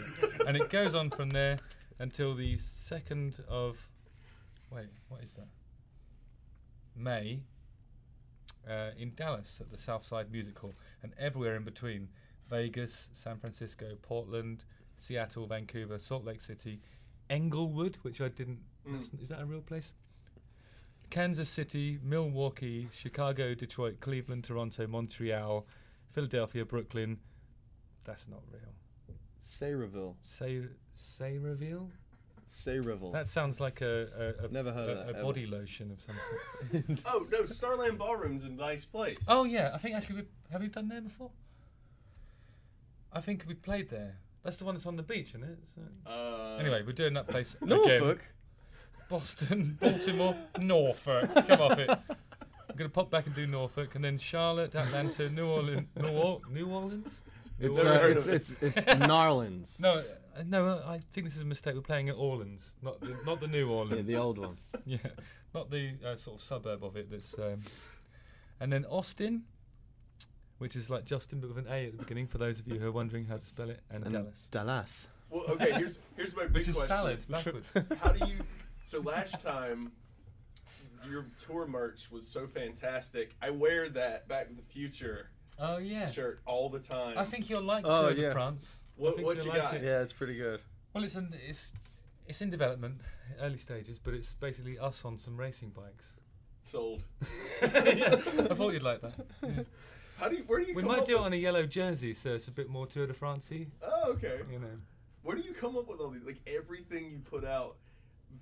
and 0.47 0.55
it 0.55 0.69
goes 0.69 0.95
on 0.95 1.09
from 1.09 1.29
there 1.31 1.59
until 1.99 2.35
the 2.35 2.55
2nd 2.55 3.45
of. 3.47 3.77
Wait, 4.71 4.85
what 5.09 5.21
is 5.23 5.33
that? 5.33 5.47
May 6.99 7.41
uh, 8.69 8.91
in 8.97 9.13
Dallas 9.15 9.59
at 9.61 9.71
the 9.71 9.77
Southside 9.77 10.31
Music 10.31 10.57
Hall, 10.59 10.73
and 11.01 11.13
everywhere 11.17 11.55
in 11.55 11.63
between 11.63 12.09
Vegas, 12.49 13.07
San 13.13 13.37
Francisco, 13.37 13.95
Portland, 14.01 14.63
Seattle, 14.97 15.47
Vancouver, 15.47 15.99
Salt 15.99 16.25
Lake 16.25 16.41
City, 16.41 16.79
Englewood, 17.29 17.97
which 18.01 18.21
I 18.21 18.27
didn't. 18.29 18.59
Mm. 18.87 19.21
Is 19.21 19.29
that 19.29 19.41
a 19.41 19.45
real 19.45 19.61
place? 19.61 19.93
Kansas 21.09 21.49
City, 21.49 21.99
Milwaukee, 22.03 22.89
Chicago, 22.91 23.55
Detroit, 23.55 23.99
Cleveland, 23.99 24.43
Toronto, 24.43 24.85
Montreal, 24.85 25.65
Philadelphia, 26.11 26.65
Brooklyn. 26.65 27.17
That's 28.03 28.27
not 28.27 28.41
real. 28.51 29.15
Sayreville. 29.43 30.15
Say, 30.21 30.61
Sayreville? 30.95 31.89
Sayreville. 32.49 33.11
That 33.13 33.27
sounds 33.27 33.59
like 33.59 33.81
a, 33.81 34.35
a, 34.41 34.45
a, 34.45 34.47
Never 34.49 34.71
heard 34.71 34.89
a, 34.89 34.91
of 34.91 34.97
that, 34.97 35.05
a 35.07 35.17
ever. 35.17 35.23
body 35.23 35.45
lotion 35.45 35.91
of 35.91 36.01
some 36.01 36.15
sort. 36.85 36.99
Oh 37.05 37.27
no, 37.31 37.45
Starland 37.45 37.97
Ballroom's 37.99 38.43
a 38.43 38.49
nice 38.49 38.85
place. 38.85 39.17
Oh 39.27 39.43
yeah, 39.43 39.71
I 39.73 39.77
think 39.77 39.95
actually 39.95 40.15
we 40.21 40.27
have 40.51 40.61
we 40.61 40.67
done 40.67 40.87
there 40.89 41.01
before. 41.01 41.31
I 43.11 43.21
think 43.21 43.45
we 43.47 43.53
played 43.55 43.89
there. 43.89 44.17
That's 44.43 44.57
the 44.57 44.65
one 44.65 44.75
that's 44.75 44.85
on 44.85 44.95
the 44.95 45.03
beach, 45.03 45.29
isn't 45.29 45.43
it? 45.43 45.59
So 45.75 45.81
Uh, 46.09 46.57
anyway, 46.59 46.83
we're 46.85 46.93
doing 46.93 47.13
that 47.15 47.27
place 47.27 47.55
again. 47.61 47.69
Norfolk. 47.77 48.19
Boston, 49.09 49.77
Baltimore, 49.79 50.35
Norfolk. 50.59 51.33
Come 51.47 51.61
off 51.61 51.79
it. 51.79 51.89
I'm 51.89 52.75
gonna 52.75 52.89
pop 52.89 53.09
back 53.09 53.25
and 53.25 53.33
do 53.35 53.47
Norfolk, 53.47 53.95
and 53.95 54.03
then 54.03 54.17
Charlotte, 54.19 54.75
Atlanta, 54.75 55.29
New 55.29 55.47
Orleans, 55.47 55.87
New, 55.99 56.09
or- 56.09 56.41
New 56.51 56.67
Orleans. 56.67 57.19
New 57.59 57.69
It's, 57.71 57.77
Never 57.77 57.89
uh, 57.89 57.99
heard 57.99 58.17
it's, 58.17 58.27
it's, 58.27 58.51
it's 58.61 58.79
Narlands. 58.87 59.79
No, 59.81 59.95
uh, 59.97 60.03
no, 60.45 60.65
uh, 60.65 60.83
I 60.87 60.99
think 61.13 61.25
this 61.25 61.35
is 61.35 61.41
a 61.41 61.45
mistake. 61.45 61.75
We're 61.75 61.81
playing 61.81 62.09
at 62.09 62.15
Orleans, 62.15 62.73
not 62.81 62.99
the, 63.01 63.15
not 63.25 63.39
the 63.39 63.47
New 63.47 63.69
Orleans. 63.69 64.07
Yeah, 64.09 64.15
the 64.17 64.21
old 64.21 64.37
one. 64.37 64.57
Yeah, 64.85 64.97
not 65.53 65.69
the 65.69 65.93
uh, 66.05 66.15
sort 66.15 66.37
of 66.37 66.43
suburb 66.43 66.83
of 66.83 66.95
it. 66.95 67.09
That's 67.11 67.33
um, 67.37 67.61
and 68.59 68.71
then 68.71 68.85
Austin, 68.85 69.43
which 70.57 70.75
is 70.75 70.89
like 70.89 71.05
Justin 71.05 71.39
but 71.39 71.47
with 71.53 71.57
an 71.57 71.71
A 71.71 71.85
at 71.87 71.91
the 71.93 71.97
beginning. 71.97 72.27
For 72.27 72.37
those 72.37 72.59
of 72.59 72.67
you 72.67 72.79
who 72.79 72.87
are 72.87 72.91
wondering 72.91 73.25
how 73.25 73.37
to 73.37 73.45
spell 73.45 73.69
it, 73.69 73.81
and, 73.89 74.03
And 74.03 74.13
Dallas, 74.13 74.47
Dallas. 74.51 75.07
Well, 75.29 75.43
okay. 75.49 75.71
Here's 75.73 75.99
here's 76.15 76.35
my 76.35 76.43
big 76.45 76.53
which 76.55 76.67
is 76.67 76.75
question. 76.75 76.95
salad 76.95 77.19
backwards. 77.29 77.71
How 78.01 78.11
do 78.11 78.25
you? 78.25 78.35
So 78.85 78.99
last 79.01 79.43
time, 79.43 79.91
your 81.09 81.25
tour 81.39 81.67
merch 81.67 82.09
was 82.11 82.27
so 82.27 82.47
fantastic. 82.47 83.35
I 83.41 83.49
wear 83.51 83.89
that 83.89 84.27
Back 84.27 84.47
to 84.49 84.53
the 84.55 84.63
Future 84.63 85.29
oh 85.59 85.77
yeah, 85.77 86.09
shirt 86.09 86.41
all 86.45 86.69
the 86.69 86.79
time. 86.79 87.17
I 87.17 87.25
think 87.25 87.49
you'll 87.49 87.61
like 87.61 87.85
Oh, 87.85 88.07
Tour 88.13 88.15
de. 88.15 88.31
France. 88.31 88.79
I 88.99 89.01
What- 89.01 89.15
think 89.15 89.25
what 89.27 89.37
you'll 89.37 89.45
you 89.47 89.51
like 89.53 89.61
got? 89.61 89.73
it. 89.75 89.83
Yeah, 89.83 90.01
it's 90.01 90.13
pretty 90.13 90.35
good. 90.35 90.61
Well, 90.93 91.03
it's 91.03 91.15
in, 91.15 91.33
it's 91.47 91.73
it's 92.27 92.41
in 92.41 92.49
development, 92.49 93.01
early 93.39 93.57
stages, 93.57 93.97
but 93.99 94.13
it's 94.13 94.33
basically 94.33 94.77
us 94.77 95.03
on 95.05 95.17
some 95.17 95.37
racing 95.37 95.69
bikes. 95.69 96.15
sold. 96.61 97.01
yeah, 97.61 97.67
I 97.71 98.53
thought 98.55 98.73
you'd 98.73 98.83
like 98.83 99.01
that. 99.01 99.13
Yeah. 99.43 99.63
How 100.17 100.27
do 100.27 100.35
you? 100.35 100.43
Where 100.43 100.59
do 100.59 100.65
you? 100.65 100.75
We 100.75 100.81
come 100.81 100.91
might 100.91 100.99
up 100.99 101.05
do 101.05 101.15
it 101.17 101.21
on 101.21 101.33
a 101.33 101.37
yellow 101.37 101.65
jersey, 101.65 102.13
so 102.13 102.33
it's 102.33 102.47
a 102.47 102.51
bit 102.51 102.69
more 102.69 102.85
Tour 102.85 103.07
de 103.07 103.13
France-y, 103.13 103.67
Oh, 103.81 104.11
okay. 104.11 104.41
you 104.51 104.59
know. 104.59 104.67
Where 105.23 105.35
do 105.37 105.41
you 105.41 105.53
come 105.53 105.77
up 105.77 105.87
with 105.87 105.99
all 106.01 106.09
these? 106.09 106.23
Like 106.25 106.41
everything 106.45 107.09
you 107.11 107.19
put 107.19 107.45
out, 107.45 107.77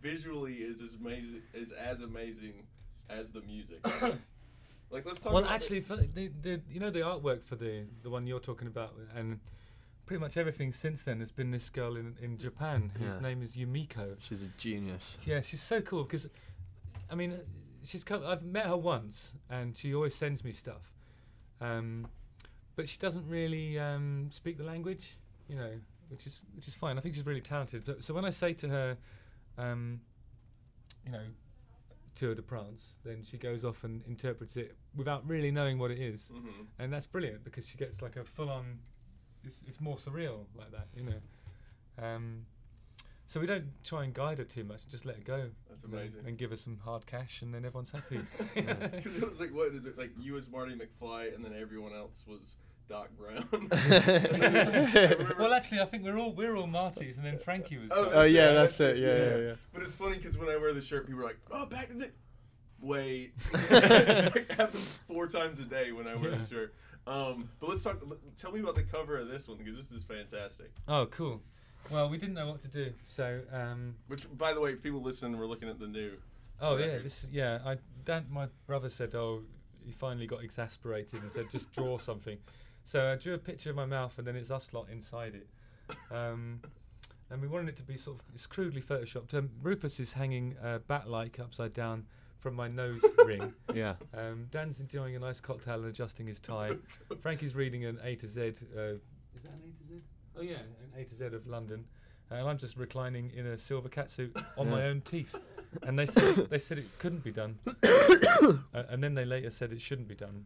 visually 0.02 0.56
is 0.56 0.82
as 0.82 0.96
amazing 0.96 1.42
is 1.54 1.72
as 1.72 2.02
amazing 2.02 2.66
as 3.10 3.32
the 3.32 3.42
music. 3.42 3.80
like 4.90 5.06
let's 5.06 5.20
talk. 5.20 5.34
well, 5.34 5.44
about 5.44 5.54
actually, 5.54 5.82
for 5.82 5.96
the, 5.98 6.30
the 6.42 6.62
you 6.70 6.80
know 6.80 6.90
the 6.90 7.00
artwork 7.02 7.44
for 7.44 7.56
the 7.56 7.84
the 8.04 8.10
one 8.10 8.26
you're 8.26 8.40
talking 8.40 8.68
about, 8.68 8.94
and 9.16 9.40
pretty 10.08 10.20
much 10.22 10.38
everything 10.38 10.72
since 10.74 11.04
then 11.04 11.20
has 11.20 11.32
been 11.32 11.52
this 11.52 11.70
girl 11.70 11.96
in 11.98 12.16
in 12.22 12.38
Japan 12.38 12.92
whose 12.98 13.14
Yeah. 13.16 13.20
name 13.20 13.44
is 13.44 13.56
Yumiko. 13.56 14.16
She's 14.20 14.42
a 14.42 14.48
genius. 14.58 15.18
Yeah, 15.26 15.42
she's 15.42 15.62
so 15.62 15.82
cool 15.82 16.04
because, 16.04 16.28
I 17.12 17.16
mean, 17.16 17.38
she's 17.84 18.04
come, 18.04 18.26
I've 18.26 18.44
met 18.44 18.66
her 18.66 18.78
once, 18.78 19.34
and 19.50 19.76
she 19.78 19.94
always 19.94 20.16
sends 20.16 20.44
me 20.44 20.52
stuff, 20.54 20.92
um, 21.62 22.08
but 22.76 22.88
she 22.90 22.98
doesn't 22.98 23.28
really 23.28 23.78
um, 23.78 24.30
speak 24.32 24.58
the 24.58 24.64
language, 24.64 25.18
you 25.50 25.56
know, 25.58 25.74
which 26.10 26.26
is 26.26 26.42
which 26.56 26.68
is 26.68 26.76
fine. 26.76 26.98
I 26.98 27.02
think 27.02 27.14
she's 27.16 27.26
really 27.26 27.42
talented. 27.42 27.84
But, 27.86 28.04
so 28.04 28.14
when 28.14 28.24
I 28.26 28.30
say 28.32 28.54
to 28.54 28.70
her, 28.70 28.98
um, 29.58 30.00
you 31.06 31.12
know, 31.12 31.26
Tour 32.16 32.34
de 32.34 32.42
France, 32.42 32.98
then 33.04 33.22
she 33.24 33.38
goes 33.38 33.66
off 33.66 33.84
and 33.84 34.02
interprets 34.08 34.56
it 34.56 34.76
without 34.96 35.28
really 35.28 35.52
knowing 35.52 35.78
what 35.78 35.92
it 35.92 36.00
is, 36.00 36.32
hmm 36.34 36.64
and 36.80 36.94
that's 36.94 37.06
brilliant 37.06 37.44
because 37.44 37.68
she 37.68 37.78
gets 37.78 38.02
like 38.02 38.16
a 38.16 38.24
full-on. 38.24 38.80
It's 39.44 39.62
it's 39.68 39.80
more 39.82 39.96
surreal 39.98 40.46
like 40.58 40.72
that, 40.72 40.88
you 40.96 41.04
know. 41.04 42.04
Um, 42.04 42.46
so 43.26 43.40
we 43.40 43.46
don't 43.48 43.66
try 43.84 44.04
and 44.04 44.14
guide 44.14 44.38
her 44.38 44.44
too 44.44 44.64
much; 44.64 44.88
just 44.88 45.06
let 45.06 45.16
her 45.18 45.22
go. 45.24 45.50
That's 45.70 45.84
you 45.84 45.92
know, 45.92 45.98
amazing. 46.00 46.20
and 46.28 46.38
give 46.38 46.50
her 46.52 46.56
some 46.56 46.78
hard 46.84 47.06
cash, 47.06 47.42
and 47.42 47.54
then 47.54 47.66
everyone's 47.66 47.92
happy. 47.92 48.20
Because 48.56 49.18
it 49.22 49.28
was 49.28 49.40
like, 49.40 49.54
what 49.54 49.74
is 49.74 49.86
it? 49.86 49.98
Like 49.98 50.12
you 50.20 50.38
as 50.38 50.50
Marty 50.50 50.76
McFly, 50.76 51.34
and 51.36 51.44
then 51.44 51.54
everyone 51.60 51.94
else 51.94 52.24
was 52.28 52.56
Doc 52.90 53.10
Brown. 53.18 53.46
well, 55.40 55.54
actually, 55.54 55.80
I 55.82 55.86
think 55.86 56.04
we're 56.04 56.18
all 56.18 56.34
we're 56.34 56.56
all 56.56 56.68
Martys, 56.68 57.18
and 57.18 57.26
then 57.26 57.38
Frankie 57.38 57.78
was. 57.78 57.92
Oh, 57.94 58.12
Oh 58.14 58.24
yeah, 58.24 58.52
it, 58.52 58.54
that's 58.54 58.78
that's 58.78 58.98
it. 58.98 58.98
it, 58.98 59.02
Yeah, 59.02 59.18
yeah. 59.18 59.36
yeah, 59.42 59.48
yeah. 59.50 59.54
But 59.74 59.84
it's 59.84 59.96
funny 59.96 60.18
because 60.18 60.38
when 60.38 60.50
I 60.50 60.58
wear 60.58 60.74
the 60.74 60.82
shirt, 60.82 61.06
people 61.08 61.22
are 61.22 61.26
like, 61.26 61.40
"Oh, 61.52 61.66
back 61.66 61.88
to 61.90 61.94
the." 61.96 62.12
Wait, 62.80 63.34
it's 63.54 64.36
like 64.36 64.52
happens 64.52 65.00
four 65.08 65.26
times 65.28 65.58
a 65.58 65.64
day 65.64 65.92
when 65.92 66.08
I 66.08 66.16
wear 66.16 66.30
Yeah. 66.32 66.38
the 66.38 66.46
shirt. 66.46 66.76
Um, 67.08 67.50
but 67.60 67.70
let's 67.70 67.84
talk. 67.84 68.04
Tell 68.36 68.52
me 68.52 68.60
about 68.60 68.76
the 68.76 68.84
cover 68.84 69.18
of 69.18 69.30
this 69.30 69.48
one 69.48 69.58
because 69.58 69.78
this 69.78 69.92
is 69.92 70.04
fantastic. 70.04 70.72
Oh, 70.88 71.06
cool. 71.06 71.42
Well, 71.90 72.10
we 72.10 72.18
didn't 72.18 72.36
know 72.36 72.48
what 72.48 72.60
to 72.62 72.68
do, 72.68 72.92
so 73.06 73.40
um, 73.52 73.96
Which, 74.08 74.28
by 74.38 74.54
the 74.54 74.60
way, 74.60 74.76
people 74.76 75.02
listening, 75.02 75.40
we're 75.40 75.46
looking 75.46 75.70
at 75.70 75.80
the 75.80 75.88
new. 75.88 76.18
Oh 76.60 76.76
yeah, 76.76 76.98
this 76.98 77.28
yeah. 77.32 77.60
I 77.66 77.78
Dan, 78.04 78.26
my 78.30 78.48
brother 78.66 78.90
said, 78.90 79.16
oh, 79.16 79.44
he 79.86 79.92
finally 79.92 80.28
got 80.28 80.44
exasperated 80.44 81.22
and 81.22 81.32
said, 81.32 81.50
just 81.50 81.72
draw 81.72 81.98
something. 81.98 82.38
So 82.84 83.12
I 83.12 83.16
drew 83.16 83.36
a 83.36 83.38
picture 83.38 83.70
of 83.70 83.76
my 83.76 83.86
mouth, 83.86 84.18
and 84.18 84.28
then 84.28 84.36
it's 84.36 84.52
us 84.52 84.74
lot 84.74 84.88
inside 84.92 85.36
it. 85.36 85.48
Um, 86.12 86.62
and 87.30 87.42
we 87.42 87.48
wanted 87.48 87.70
it 87.70 87.78
to 87.78 87.84
be 87.84 87.98
sort 87.98 88.18
of 88.20 88.26
it's 88.34 88.48
crudely 88.48 88.82
photoshopped. 88.82 89.34
Um, 89.34 89.50
Rufus 89.62 90.00
is 90.00 90.14
hanging 90.14 90.56
uh, 90.64 90.80
bat-like 90.88 91.40
upside 91.40 91.74
down 91.74 92.06
from 92.40 92.54
my 92.56 92.68
nose 92.68 93.04
ring. 93.26 93.54
Yeah. 93.74 93.96
Um, 94.16 94.48
Dan's 94.52 94.80
enjoying 94.80 95.16
a 95.16 95.20
nice 95.20 95.40
cocktail 95.40 95.76
and 95.76 95.86
adjusting 95.86 96.28
his 96.28 96.40
tie. 96.40 96.72
Frankie's 97.22 97.56
reading 97.56 97.86
an 97.86 98.00
A 98.04 98.16
to 98.16 98.28
Z. 98.28 98.42
Uh, 98.42 98.44
is 98.46 99.44
that 99.44 99.52
an 99.54 99.62
A 99.66 99.84
to 99.84 99.88
Z? 99.94 100.02
Oh 100.38 100.42
yeah, 100.42 100.56
an 100.58 101.02
A 101.02 101.04
to 101.04 101.16
Z 101.16 101.26
of 101.26 101.48
London. 101.48 101.86
Uh, 102.32 102.36
and 102.36 102.50
I'm 102.50 102.58
just 102.58 102.76
reclining 102.78 103.32
in 103.36 103.46
a 103.48 103.58
silver 103.58 103.88
catsuit 103.90 104.38
on 104.58 104.70
my 104.70 104.84
own 104.86 105.02
teeth. 105.02 105.36
And 105.84 105.98
they 105.98 106.06
said 106.06 106.36
they 106.50 106.60
said 106.60 106.78
it 106.78 106.86
couldn't 107.00 107.24
be 107.24 107.32
done. 107.32 107.58
uh, 107.84 108.54
and 108.90 109.04
then 109.04 109.14
they 109.16 109.26
later 109.26 109.50
said 109.50 109.72
it 109.72 109.82
shouldn't 109.82 110.08
be 110.08 110.16
done. 110.16 110.46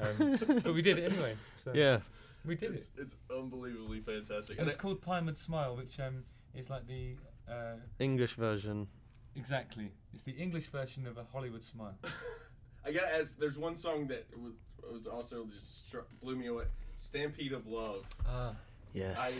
Um, 0.00 0.38
but 0.62 0.74
we 0.74 0.82
did 0.82 0.98
it 0.98 1.12
anyway. 1.12 1.36
So 1.64 1.72
Yeah. 1.74 2.00
we 2.44 2.54
did 2.56 2.74
It's, 2.74 2.90
it. 2.96 3.02
it's 3.02 3.16
unbelievably 3.34 4.00
fantastic. 4.00 4.50
And 4.58 4.60
And 4.60 4.68
it's 4.68 4.76
I- 4.76 4.80
called 4.80 5.00
Pinewood 5.02 5.38
Smile, 5.38 5.76
which 5.76 5.98
um, 6.00 6.24
is 6.54 6.68
like 6.70 6.86
the 6.86 7.14
uh, 7.48 7.74
English 7.98 8.34
version. 8.34 8.88
Exactly. 9.36 9.90
It's 10.12 10.22
the 10.22 10.32
English 10.32 10.66
version 10.66 11.06
of 11.06 11.16
a 11.18 11.24
Hollywood 11.32 11.62
smile. 11.62 11.96
I 12.84 12.92
gotta 12.92 13.14
ask. 13.14 13.38
There's 13.38 13.58
one 13.58 13.76
song 13.76 14.06
that 14.08 14.26
was, 14.38 14.54
was 14.92 15.06
also 15.06 15.44
just 15.52 15.86
struck, 15.86 16.06
blew 16.22 16.36
me 16.36 16.46
away. 16.46 16.64
"Stampede 16.96 17.52
of 17.52 17.66
Love." 17.66 18.04
Ah. 18.26 18.54
Yes. 18.92 19.16
I 19.18 19.30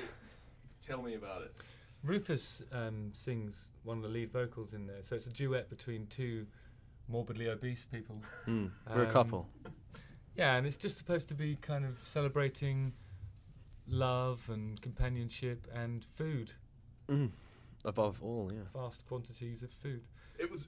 tell 0.86 1.02
me 1.02 1.14
about 1.14 1.42
it. 1.42 1.52
Rufus 2.04 2.62
um, 2.72 3.10
sings 3.12 3.70
one 3.82 3.96
of 3.98 4.02
the 4.04 4.08
lead 4.08 4.30
vocals 4.32 4.72
in 4.74 4.86
there, 4.86 5.02
so 5.02 5.16
it's 5.16 5.26
a 5.26 5.30
duet 5.30 5.68
between 5.68 6.06
two 6.06 6.46
morbidly 7.08 7.48
obese 7.48 7.84
people. 7.90 8.22
Mm. 8.46 8.70
We're 8.94 9.02
a 9.02 9.06
Um, 9.06 9.12
couple. 9.12 9.48
Yeah, 10.36 10.54
and 10.56 10.66
it's 10.66 10.76
just 10.76 10.96
supposed 10.96 11.28
to 11.28 11.34
be 11.34 11.56
kind 11.56 11.84
of 11.84 11.98
celebrating 12.04 12.92
love 13.88 14.48
and 14.48 14.80
companionship 14.80 15.66
and 15.74 16.04
food, 16.04 16.52
Mm. 17.08 17.32
Above 17.84 18.22
all, 18.22 18.50
yeah. 18.52 18.60
vast 18.74 19.06
quantities 19.08 19.62
of 19.62 19.70
food. 19.70 20.02
It 20.38 20.50
was 20.50 20.66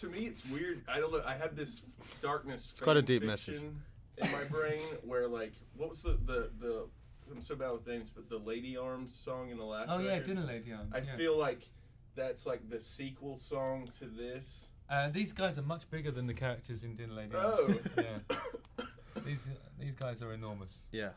to 0.00 0.08
me. 0.08 0.20
It's 0.20 0.44
weird. 0.46 0.82
I 0.88 0.98
don't 0.98 1.12
know. 1.12 1.22
I 1.26 1.34
had 1.34 1.56
this 1.56 1.82
darkness. 2.22 2.68
It's 2.70 2.80
quite 2.80 2.96
a 2.96 3.02
deep 3.02 3.22
fiction 3.22 3.82
in 4.16 4.32
my 4.32 4.44
brain 4.44 4.80
where 5.04 5.28
like 5.28 5.52
what 5.76 5.90
was 5.90 6.02
the 6.02 6.18
the 6.24 6.50
the 6.58 6.86
I'm 7.30 7.40
so 7.42 7.56
bad 7.56 7.72
with 7.72 7.86
names, 7.86 8.10
but 8.10 8.28
the 8.28 8.38
Lady 8.38 8.76
Arms 8.76 9.14
song 9.14 9.50
in 9.50 9.58
the 9.58 9.64
last. 9.64 9.88
oh 9.90 9.98
yeah. 9.98 10.18
Dinner 10.20 10.42
Lady 10.44 10.72
Arms. 10.72 10.92
I 10.94 10.98
yeah. 10.98 11.16
feel 11.16 11.36
like 11.36 11.68
that's 12.14 12.46
like 12.46 12.68
the 12.68 12.80
sequel 12.80 13.38
song 13.38 13.88
to 13.98 14.06
this. 14.06 14.68
uh, 14.90 15.08
these 15.10 15.32
guys 15.32 15.58
are 15.58 15.62
much 15.62 15.88
bigger 15.90 16.10
than 16.10 16.26
the 16.26 16.34
characters 16.34 16.82
in 16.82 16.96
Dinner 16.96 17.14
Lady 17.14 17.32
Oh. 17.34 17.78
Yeah, 17.96 18.36
these 19.24 19.46
these 19.78 19.94
guys 19.94 20.22
are 20.22 20.32
enormous. 20.32 20.84
Yeah. 20.92 21.10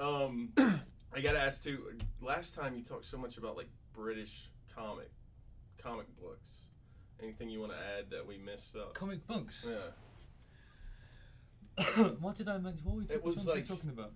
Um, 0.00 0.50
I 1.14 1.20
gotta 1.20 1.40
ask 1.40 1.62
too. 1.62 1.92
Last 2.20 2.54
time 2.54 2.76
you 2.76 2.82
talked 2.82 3.04
so 3.04 3.18
much 3.18 3.36
about 3.36 3.56
like 3.56 3.68
British 3.92 4.48
comic 4.78 5.10
comic 5.82 6.06
books. 6.20 6.66
Anything 7.22 7.50
you 7.50 7.60
want 7.60 7.72
to 7.72 7.78
add 7.78 8.10
that 8.10 8.26
we 8.26 8.38
missed 8.38 8.76
up? 8.76 8.94
Comic 8.94 9.26
books. 9.26 9.66
Yeah. 9.68 9.90
what 12.20 12.36
did 12.36 12.48
I 12.48 12.58
mention? 12.58 12.84
What 12.84 12.94
were 12.96 13.00
we, 13.02 13.06
It 13.08 13.22
was 13.24 13.36
what 13.38 13.46
were 13.46 13.52
we 13.54 13.58
like- 13.60 13.68
talking 13.68 13.90
about? 13.90 14.12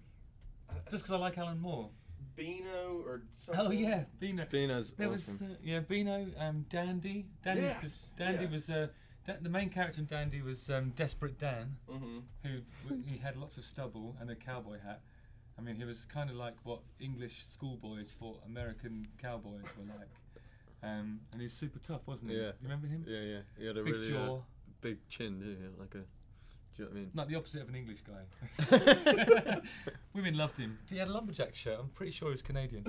Just 0.90 1.05
because 1.05 1.11
I 1.11 1.16
like 1.16 1.37
Alan 1.38 1.61
Moore. 1.61 1.90
Beano 2.35 3.03
or 3.05 3.22
something. 3.35 3.66
Oh 3.66 3.70
yeah, 3.70 4.05
Beano. 4.18 4.46
Beano's 4.51 4.92
There 4.92 5.11
awesome. 5.12 5.48
was 5.48 5.57
uh, 5.57 5.59
yeah 5.62 5.81
Beano, 5.81 6.27
um, 6.38 6.64
Dandy. 6.70 7.27
Dandy, 7.44 7.62
Yes, 7.62 7.83
was, 7.83 8.07
Dandy 8.16 8.44
yeah. 8.44 8.51
was 8.51 8.70
uh, 8.70 8.87
da- 9.27 9.35
the 9.42 9.51
main 9.51 9.68
character 9.68 10.01
in 10.01 10.07
Dandy 10.07 10.40
was 10.40 10.70
um, 10.70 10.90
Desperate 10.96 11.38
Dan, 11.38 11.77
Mm-hmm. 11.90 12.18
who 12.44 12.61
w- 12.85 13.03
he 13.07 13.18
had 13.18 13.37
lots 13.37 13.59
of 13.59 13.64
stubble 13.66 14.16
and 14.18 14.31
a 14.31 14.35
cowboy 14.35 14.79
hat. 14.83 15.03
I 15.59 15.61
mean, 15.62 15.77
he 15.77 15.85
was 15.85 16.07
kind 16.07 16.31
of 16.31 16.37
like 16.37 16.55
what 16.62 16.81
English 17.01 17.44
schoolboys 17.44 18.12
thought 18.18 18.40
American 18.46 19.07
cowboys 19.20 19.64
were 19.77 19.85
like. 19.98 20.09
Um, 20.83 21.21
and 21.31 21.40
he 21.40 21.45
was 21.45 21.53
super 21.53 21.79
tough, 21.79 22.01
wasn't 22.07 22.31
he? 22.33 22.37
Yeah. 22.37 22.42
Do 22.42 22.47
You 22.61 22.64
remember 22.64 22.87
him? 22.88 23.05
Yeah, 23.07 23.21
yeah. 23.21 23.38
He 23.59 23.66
had 23.66 23.77
a 23.77 23.83
Big 23.85 23.95
really 23.95 24.11
jaw. 24.11 24.37
uh, 24.37 24.40
big 24.81 24.99
chin, 25.09 25.38
didn't 25.38 25.59
he? 25.59 25.81
Like 25.81 25.95
a. 25.95 25.99
Do 25.99 26.05
you 26.77 26.85
know 26.85 26.90
what 26.90 26.97
I 26.97 27.01
mean? 27.01 27.11
Not 27.14 27.29
the 27.29 27.35
opposite 27.37 27.62
of 27.62 27.68
an 27.68 27.75
English 27.77 28.01
guy. 28.01 29.61
Women 30.14 30.37
loved 30.37 30.57
him. 30.59 30.79
He 30.90 30.97
had 30.97 31.09
a 31.09 31.12
lumberjack 31.12 31.55
shirt. 31.55 31.79
I'm 31.79 31.88
pretty 31.90 32.12
sure 32.12 32.29
he 32.29 32.33
was 32.33 32.42
Canadian. 32.42 32.87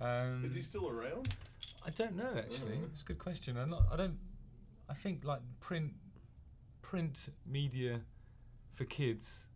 Um, 0.00 0.42
Is 0.44 0.54
he 0.54 0.62
still 0.62 0.88
around? 0.88 1.34
I 1.86 1.90
don't 1.90 2.16
know 2.16 2.32
actually. 2.36 2.72
Uh-huh. 2.74 2.86
It's 2.92 3.02
a 3.02 3.06
good 3.06 3.18
question. 3.18 3.56
I'm 3.56 3.70
not, 3.70 3.84
I 3.90 3.96
don't. 3.96 4.18
I 4.90 4.94
think 4.94 5.24
like 5.24 5.40
print, 5.60 5.92
print 6.82 7.28
media, 7.46 8.00
for 8.72 8.84
kids. 8.84 9.46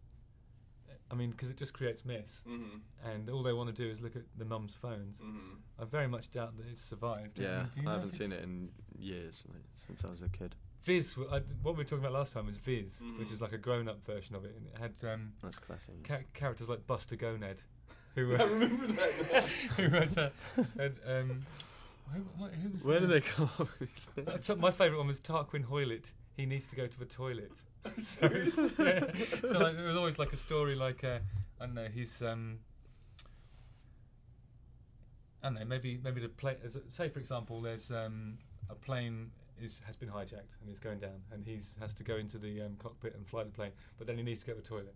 I 1.13 1.15
mean, 1.15 1.31
because 1.31 1.51
it 1.51 1.59
just 1.59 1.75
creates 1.75 2.05
mess, 2.07 2.43
Mm-hmm. 2.49 2.79
and 3.11 3.29
all 3.29 3.43
they 3.43 3.53
want 3.53 3.69
to 3.75 3.83
do 3.83 3.89
is 3.91 4.01
look 4.01 4.17
at 4.17 4.23
the 4.39 4.47
mum's 4.47 4.75
phones. 4.75 5.19
Mm-hmm. 5.19 5.55
I 5.79 5.85
very 5.85 6.09
much 6.09 6.31
doubt 6.31 6.57
that 6.57 6.67
it's 6.67 6.81
survived. 6.83 7.35
Do 7.35 7.43
you- 7.43 7.49
Yeah, 7.49 7.67
do 7.75 7.83
you 7.83 7.89
I 7.89 7.93
haven't 7.93 8.13
seen 8.13 8.33
it 8.33 8.43
in 8.43 8.71
years, 8.99 9.45
like, 9.53 9.63
since 9.87 10.05
I 10.05 10.09
was 10.09 10.23
a 10.23 10.29
kid. 10.31 10.55
Viz. 10.85 11.15
w- 11.15 11.31
I 11.33 11.39
d- 11.41 11.55
what 11.63 11.75
we 11.75 11.79
were 11.79 11.85
talking 11.85 12.05
about 12.05 12.13
last 12.15 12.33
time 12.33 12.47
was 12.47 12.57
Viz, 12.57 13.01
which 13.19 13.29
Mhm. 13.29 13.33
is 13.33 13.41
like 13.43 13.53
a 13.53 13.59
grown-up 13.59 14.03
version 14.05 14.35
of 14.35 14.45
it, 14.45 14.55
and 14.57 14.67
it 14.67 14.77
had 14.79 15.13
um, 15.13 15.33
That's 15.43 15.59
classic. 15.59 16.03
cha- 16.07 16.25
characters 16.35 16.69
like 16.69 16.87
Buster 16.87 17.17
Gonad, 17.17 17.59
who 18.15 18.29
were 18.29 18.41
I 18.41 18.45
remember 18.55 18.87
that. 18.89 19.45
who 19.77 19.89
had, 19.91 20.19
uh, 20.19 20.31
and, 20.79 20.97
um, 21.07 21.47
who, 22.13 22.21
what- 22.39 22.55
who 22.55 22.71
was 22.71 22.85
Where 22.85 23.01
do 23.01 23.07
the- 23.07 23.15
they 23.15 23.21
come 23.21 23.51
up 23.61 23.69
with 23.79 24.11
Uh, 24.17 24.39
things? 24.39 24.59
my 24.59 24.71
favourite 24.71 24.99
one 24.99 25.07
was 25.09 25.21
Tarquin 25.21 25.67
Hoylett. 25.67 26.07
He 26.37 26.47
needs 26.47 26.69
to 26.69 26.77
go 26.77 26.87
to 26.87 26.99
the 26.99 27.05
toilet. 27.05 27.53
so, 28.03 28.27
it's- 28.27 28.57
yeah. 28.79 29.01
so 29.43 29.59
like, 29.59 29.77
it 29.77 29.85
was 29.85 29.97
always 29.97 30.19
like 30.19 30.33
a 30.33 30.37
story 30.37 30.75
like 30.75 31.05
uh, 31.05 31.19
I 31.61 31.67
don't 31.67 31.75
know. 31.75 31.89
He's 31.93 32.23
um, 32.23 32.59
I 35.43 35.49
don't 35.49 35.55
know. 35.55 35.65
Maybe 35.65 35.99
maybe 36.03 36.21
the 36.21 36.29
plane. 36.29 36.57
Say 36.89 37.09
for 37.09 37.19
example, 37.19 37.61
there's 37.61 37.91
um, 37.91 38.39
a 38.71 38.75
plane 38.75 39.31
is 39.61 39.81
has 39.87 39.97
been 39.97 40.09
hijacked 40.09 40.55
and 40.61 40.71
is 40.71 40.79
going 40.79 40.99
down, 40.99 41.21
and 41.33 41.45
he 41.45 41.61
has 41.81 41.95
to 41.95 42.05
go 42.05 42.17
into 42.17 42.39
the 42.39 42.63
um, 42.63 42.77
cockpit 42.79 43.15
and 43.15 43.27
fly 43.27 43.45
the 43.45 43.51
plane, 43.51 43.73
but 43.99 44.07
then 44.07 44.17
he 44.17 44.23
needs 44.23 44.41
to 44.41 44.47
go 44.47 44.53
to 44.55 44.61
the 44.61 44.67
toilet. 44.67 44.95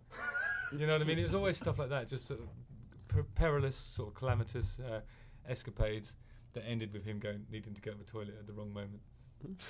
you 0.71 0.87
know 0.87 0.93
what 0.93 1.01
I 1.01 1.05
mean? 1.05 1.19
It 1.19 1.23
was 1.23 1.35
always 1.35 1.57
stuff 1.57 1.79
like 1.79 1.89
that, 1.89 2.07
just 2.07 2.25
sort 2.25 2.39
of 2.39 2.47
per- 3.07 3.23
perilous, 3.35 3.75
sort 3.75 4.09
of 4.09 4.15
calamitous 4.15 4.79
uh, 4.79 5.01
escapades 5.47 6.15
that 6.53 6.63
ended 6.67 6.93
with 6.93 7.03
him 7.03 7.19
going 7.19 7.45
needing 7.51 7.73
to 7.73 7.81
go 7.81 7.91
to 7.91 7.97
the 7.97 8.03
toilet 8.03 8.35
at 8.39 8.47
the 8.47 8.53
wrong 8.53 8.73
moment. 8.73 9.01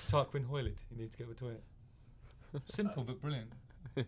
Tarquin 0.07 0.45
Hoylett, 0.45 0.77
he 0.89 0.95
needs 1.01 1.15
to 1.15 1.17
go 1.17 1.25
to 1.25 1.33
the 1.33 1.39
toilet. 1.39 1.63
Simple 2.65 3.03
but 3.03 3.21
brilliant. 3.21 3.51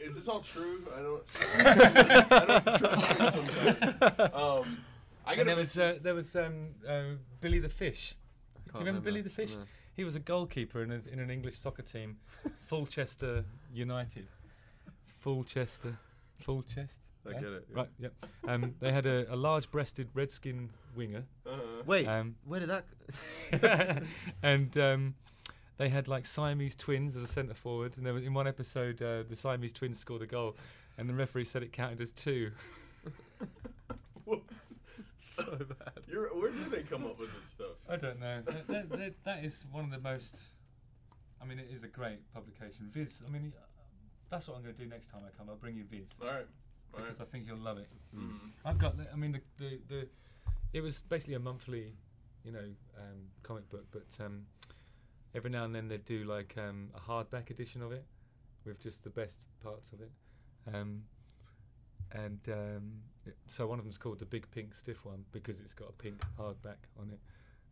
Is 0.00 0.14
this 0.14 0.28
all 0.28 0.40
true? 0.40 0.84
I 0.96 1.02
don't. 1.02 1.22
I 1.58 2.62
don't 2.62 2.78
trust 2.78 3.10
you 3.10 3.30
sometimes. 3.30 4.34
Um, 4.34 4.78
I 5.26 5.32
and 5.32 5.38
gotta. 5.38 5.44
there 5.44 5.56
was 5.56 5.78
uh, 5.78 5.98
there 6.00 6.14
was 6.14 6.36
um, 6.36 6.68
uh, 6.88 7.02
Billy 7.40 7.58
the 7.58 7.68
Fish. 7.68 8.14
Do 8.54 8.60
you 8.66 8.72
Can't 8.72 8.86
remember 8.86 9.04
Billy 9.04 9.22
the 9.22 9.30
Fish? 9.30 9.50
No. 9.50 9.64
He 9.94 10.04
was 10.04 10.14
a 10.14 10.20
goalkeeper 10.20 10.82
in, 10.82 10.92
a, 10.92 11.00
in 11.10 11.18
an 11.18 11.30
English 11.30 11.56
soccer 11.56 11.82
team, 11.82 12.18
Fulchester 12.70 13.44
United. 13.72 14.28
Fulchester, 15.24 15.96
Fulchest. 16.46 17.00
I 17.26 17.30
yes? 17.30 17.40
get 17.40 17.52
it, 17.52 17.66
yeah. 17.70 17.76
Right. 17.76 17.88
Yep. 17.98 18.12
Um, 18.46 18.74
they 18.78 18.92
had 18.92 19.06
a, 19.06 19.32
a 19.32 19.34
large-breasted 19.34 20.08
redskin 20.14 20.70
winger, 20.94 21.24
uh, 21.44 21.56
Wait, 21.84 22.06
Um, 22.06 22.36
where 22.44 22.60
did 22.60 22.70
that? 22.70 22.84
and 24.42 24.76
um, 24.78 25.14
they 25.78 25.88
had 25.88 26.08
like 26.08 26.26
Siamese 26.26 26.76
twins 26.76 27.16
as 27.16 27.22
a 27.22 27.26
centre 27.26 27.54
forward. 27.54 27.94
And 27.96 28.06
there 28.06 28.14
was, 28.14 28.24
in 28.24 28.34
one 28.34 28.46
episode, 28.46 29.02
uh, 29.02 29.22
the 29.28 29.36
Siamese 29.36 29.72
twins 29.72 29.98
scored 29.98 30.22
a 30.22 30.26
goal, 30.26 30.56
and 30.98 31.08
the 31.08 31.14
referee 31.14 31.44
said 31.44 31.62
it 31.62 31.72
counted 31.72 32.00
as 32.00 32.12
two. 32.12 32.52
whoops. 34.24 34.74
so 35.36 35.44
bad. 35.44 35.92
You're, 36.08 36.28
where 36.28 36.50
do 36.50 36.64
they 36.70 36.82
come 36.82 37.04
up 37.04 37.18
with 37.18 37.30
this 37.32 37.52
stuff? 37.52 37.76
I 37.88 37.96
don't 37.96 38.18
know. 38.20 38.42
that, 38.46 38.66
that, 38.68 38.90
that, 38.90 39.12
that 39.24 39.44
is 39.44 39.66
one 39.70 39.84
of 39.84 39.90
the 39.90 39.98
most 39.98 40.36
I 41.40 41.44
mean, 41.44 41.58
it 41.58 41.68
is 41.72 41.82
a 41.82 41.88
great 41.88 42.18
publication. 42.32 42.88
Viz, 42.90 43.20
I 43.26 43.30
mean, 43.30 43.52
uh, 43.56 43.60
that's 44.30 44.48
what 44.48 44.56
I'm 44.56 44.62
going 44.62 44.74
to 44.74 44.82
do 44.82 44.88
next 44.88 45.10
time 45.10 45.20
I 45.26 45.30
come. 45.36 45.48
I'll 45.48 45.56
bring 45.56 45.76
you 45.76 45.84
Viz 45.84 46.06
All 46.20 46.28
right. 46.28 46.46
All 46.94 47.00
right. 47.00 47.08
because 47.08 47.20
I 47.20 47.24
think 47.24 47.44
you'll 47.46 47.58
love 47.58 47.78
it. 47.78 47.88
Mhm. 48.16 48.50
I've 48.64 48.78
got. 48.78 48.96
I 49.12 49.16
mean, 49.16 49.32
the 49.32 49.40
the, 49.58 49.78
the 49.88 50.08
it 50.72 50.80
was 50.80 51.00
basically 51.00 51.34
a 51.34 51.38
monthly, 51.40 51.92
you 52.44 52.52
know, 52.52 52.64
um, 52.98 53.18
comic 53.42 53.68
book, 53.70 53.84
but 53.90 54.06
um, 54.24 54.42
every 55.34 55.50
now 55.50 55.64
and 55.64 55.74
then 55.74 55.88
they'd 55.88 56.04
do 56.04 56.24
like 56.24 56.54
um, 56.58 56.88
a 56.94 57.00
hardback 57.00 57.50
edition 57.50 57.82
of 57.82 57.92
it 57.92 58.04
with 58.64 58.80
just 58.80 59.02
the 59.04 59.10
best 59.10 59.38
parts 59.62 59.90
of 59.92 60.00
it. 60.00 60.10
Um, 60.74 61.02
and 62.12 62.40
um, 62.52 62.92
it- 63.26 63.36
so 63.46 63.66
one 63.66 63.78
of 63.78 63.84
them's 63.84 63.98
called 63.98 64.18
the 64.18 64.24
Big 64.26 64.50
Pink 64.50 64.74
Stiff 64.74 65.04
One 65.04 65.24
because 65.32 65.60
it's 65.60 65.74
got 65.74 65.88
a 65.88 65.92
pink 65.92 66.20
hardback 66.38 66.78
on 67.00 67.10
it. 67.10 67.20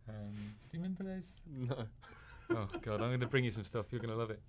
Um, 0.09 0.33
do 0.35 0.69
you 0.73 0.83
remember 0.83 1.05
those? 1.05 1.33
No. 1.51 1.85
Oh 2.51 2.69
God, 2.83 3.01
I'm 3.01 3.09
going 3.09 3.21
to 3.21 3.27
bring 3.27 3.45
you 3.45 3.51
some 3.51 3.65
stuff. 3.65 3.87
You're 3.91 4.01
going 4.03 4.11
to 4.13 4.17
love 4.19 4.31
it. 4.31 4.41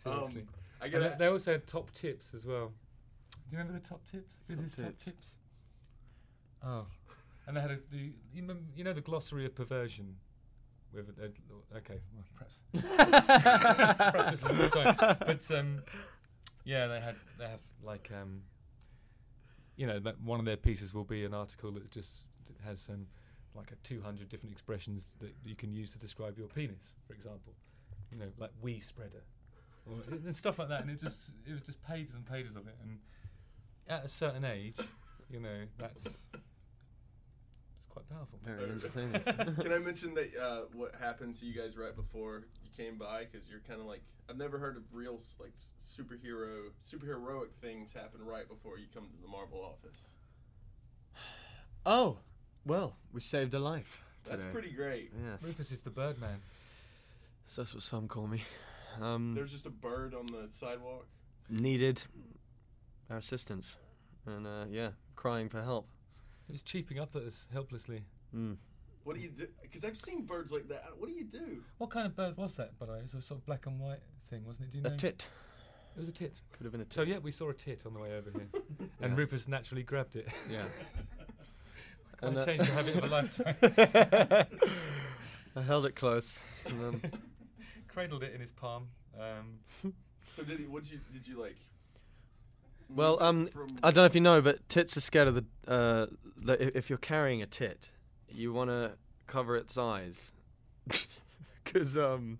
Seriously. 0.00 0.42
Um, 0.42 0.48
I 0.80 0.84
And 0.84 0.92
got 0.92 1.00
they- 1.00 1.16
they 1.18 1.26
also 1.26 1.52
had 1.52 1.66
top 1.66 1.90
tips 1.92 2.34
as 2.34 2.46
well. 2.46 2.68
Do 2.68 3.38
you 3.52 3.58
remember 3.58 3.72
the 3.80 3.84
top 3.88 4.04
tips? 4.10 4.36
Viz's 4.48 4.74
top 4.76 4.84
tips. 4.86 5.04
tips. 5.04 5.36
Oh, 6.64 6.86
and 7.46 7.56
they 7.56 7.60
had 7.60 7.70
a, 7.70 7.78
the 7.90 8.12
you, 8.32 8.56
you 8.74 8.84
know 8.84 8.92
the 8.92 9.00
glossary 9.00 9.46
of 9.46 9.54
perversion 9.54 10.16
with 10.92 11.08
a, 11.18 11.24
a- 11.24 11.78
okay 11.78 12.00
well, 12.14 12.24
perhaps. 12.34 12.58
Perhaps 14.12 14.30
this 14.30 14.44
isn't 14.44 14.58
the 14.58 14.68
time. 14.68 15.16
But 15.26 15.50
um, 15.58 15.82
yeah 16.64 16.86
they 16.86 17.00
had 17.00 17.16
they 17.38 17.44
have 17.48 17.60
like 17.82 18.10
um, 18.18 18.42
you 19.76 19.86
know 19.86 19.98
that 20.00 20.20
one 20.20 20.38
of 20.40 20.46
their 20.46 20.56
pieces 20.56 20.94
will 20.94 21.04
be 21.04 21.24
an 21.24 21.34
article 21.34 21.70
that 21.72 21.90
just 21.90 22.26
has 22.64 22.88
um, 22.90 23.06
like 23.54 23.70
a 23.72 23.76
200 23.86 24.28
different 24.28 24.52
expressions 24.52 25.10
that 25.20 25.34
you 25.44 25.54
can 25.54 25.72
use 25.72 25.92
to 25.92 25.98
describe 25.98 26.38
your 26.38 26.48
penis 26.48 26.94
for 27.06 27.14
example. 27.14 27.52
You 28.10 28.18
know 28.18 28.28
like 28.38 28.50
wee 28.60 28.80
spreader. 28.80 29.22
And 30.10 30.34
stuff 30.34 30.58
like 30.58 30.68
that. 30.70 30.80
And 30.80 30.90
it 30.90 31.00
just 31.00 31.30
it 31.46 31.52
was 31.52 31.62
just 31.62 31.80
pages 31.86 32.14
and 32.14 32.26
pages 32.26 32.56
of 32.56 32.66
it. 32.66 32.74
And 32.82 32.98
at 33.88 34.04
a 34.04 34.08
certain 34.08 34.44
age 34.44 34.76
you 35.30 35.40
know 35.40 35.64
that's 35.78 36.26
quite 37.96 38.08
powerful 38.10 38.38
Very 38.44 38.70
entertaining. 38.70 39.54
Can 39.62 39.72
I 39.72 39.78
mention 39.84 40.14
that 40.14 40.36
uh, 40.36 40.60
what 40.74 40.94
happened 41.00 41.34
to 41.40 41.46
you 41.46 41.54
guys 41.54 41.76
right 41.76 41.94
before 41.94 42.44
you 42.62 42.70
came 42.76 42.98
by? 42.98 43.24
Because 43.24 43.48
you're 43.48 43.62
kind 43.66 43.80
of 43.80 43.86
like 43.86 44.02
I've 44.28 44.36
never 44.36 44.58
heard 44.58 44.76
of 44.76 44.82
real 44.92 45.20
like 45.40 45.52
superhero 45.80 46.70
superheroic 46.84 47.52
things 47.60 47.92
happen 47.92 48.24
right 48.24 48.48
before 48.48 48.78
you 48.78 48.86
come 48.92 49.04
to 49.04 49.22
the 49.22 49.28
Marvel 49.28 49.62
office. 49.64 49.98
oh, 51.86 52.18
well, 52.64 52.96
we 53.12 53.20
saved 53.20 53.54
a 53.54 53.58
life. 53.58 54.02
That's 54.24 54.44
pretty 54.46 54.70
great. 54.70 55.12
Yes. 55.24 55.42
Rufus 55.42 55.70
is 55.70 55.80
the 55.80 55.90
Birdman. 55.90 56.40
So 57.46 57.62
that's 57.62 57.74
what 57.74 57.84
some 57.84 58.08
call 58.08 58.26
me. 58.26 58.42
Um, 59.00 59.34
There's 59.34 59.52
just 59.52 59.66
a 59.66 59.70
bird 59.70 60.14
on 60.14 60.26
the 60.26 60.48
sidewalk. 60.50 61.06
needed 61.48 62.02
our 63.08 63.18
assistance, 63.18 63.76
and 64.26 64.46
uh, 64.46 64.64
yeah, 64.68 64.90
crying 65.14 65.48
for 65.48 65.62
help. 65.62 65.86
He 66.46 66.52
was 66.52 66.62
cheaping 66.62 66.98
up 66.98 67.14
at 67.16 67.22
us 67.22 67.46
helplessly. 67.52 68.04
Mm. 68.34 68.56
What 69.04 69.16
do 69.16 69.22
you 69.22 69.28
do? 69.30 69.46
Because 69.62 69.84
I've 69.84 69.96
seen 69.96 70.22
birds 70.24 70.50
like 70.52 70.68
that. 70.68 70.84
What 70.98 71.08
do 71.08 71.14
you 71.14 71.24
do? 71.24 71.62
What 71.78 71.90
kind 71.90 72.06
of 72.06 72.16
bird 72.16 72.36
was 72.36 72.56
that, 72.56 72.78
by 72.78 72.86
the 72.86 72.92
way? 72.92 72.98
It 72.98 73.02
was 73.04 73.14
a 73.14 73.22
sort 73.22 73.40
of 73.40 73.46
black 73.46 73.66
and 73.66 73.78
white 73.78 74.00
thing, 74.28 74.44
wasn't 74.44 74.68
it? 74.68 74.72
Do 74.72 74.78
you 74.78 74.84
know? 74.84 74.90
A 74.94 74.96
tit. 74.96 75.26
It 75.96 76.00
was 76.00 76.08
a 76.08 76.12
tit. 76.12 76.40
Could 76.52 76.64
have 76.64 76.72
been 76.72 76.80
a 76.80 76.84
tit. 76.84 76.94
So 76.94 77.02
yeah, 77.02 77.18
we 77.18 77.30
saw 77.30 77.50
a 77.50 77.54
tit 77.54 77.80
on 77.86 77.94
the 77.94 78.00
way 78.00 78.16
over 78.16 78.30
here, 78.30 78.48
and 79.00 79.12
Yeah. 79.12 79.16
Rufus 79.18 79.48
naturally 79.48 79.82
grabbed 79.82 80.16
it. 80.16 80.28
Yeah. 80.50 80.64
Can't 82.20 82.32
And, 82.32 82.38
uh, 82.38 82.44
change 82.46 82.58
the 82.60 82.64
habit 82.66 82.96
of 82.96 83.04
a 83.04 83.06
lifetime. 83.08 84.46
I 85.56 85.60
held 85.62 85.86
it 85.86 85.94
close. 85.94 86.38
And, 86.66 86.84
um, 86.84 87.02
Cradled 87.88 88.22
it 88.22 88.34
in 88.34 88.40
his 88.40 88.52
palm. 88.52 88.88
Um, 89.18 89.58
So 90.34 90.42
did 90.42 90.58
he? 90.60 90.66
What 90.66 90.82
did 90.82 90.92
you? 90.92 91.00
Did 91.12 91.26
you 91.26 91.40
like? 91.40 91.56
Well, 92.88 93.22
um, 93.22 93.48
I 93.82 93.90
don't 93.90 94.02
know 94.02 94.04
if 94.04 94.14
you 94.14 94.20
know, 94.20 94.40
but 94.40 94.68
tits 94.68 94.96
are 94.96 95.00
scared 95.00 95.28
of 95.28 95.34
the. 95.34 95.44
Uh, 95.66 96.06
the 96.36 96.76
if, 96.76 96.88
you're 96.88 96.98
carrying 96.98 97.42
a 97.42 97.46
tit, 97.46 97.90
you 98.28 98.52
want 98.52 98.70
to 98.70 98.92
cover 99.26 99.56
its 99.56 99.76
eyes, 99.76 100.32
because 101.64 101.96
um, 101.96 102.38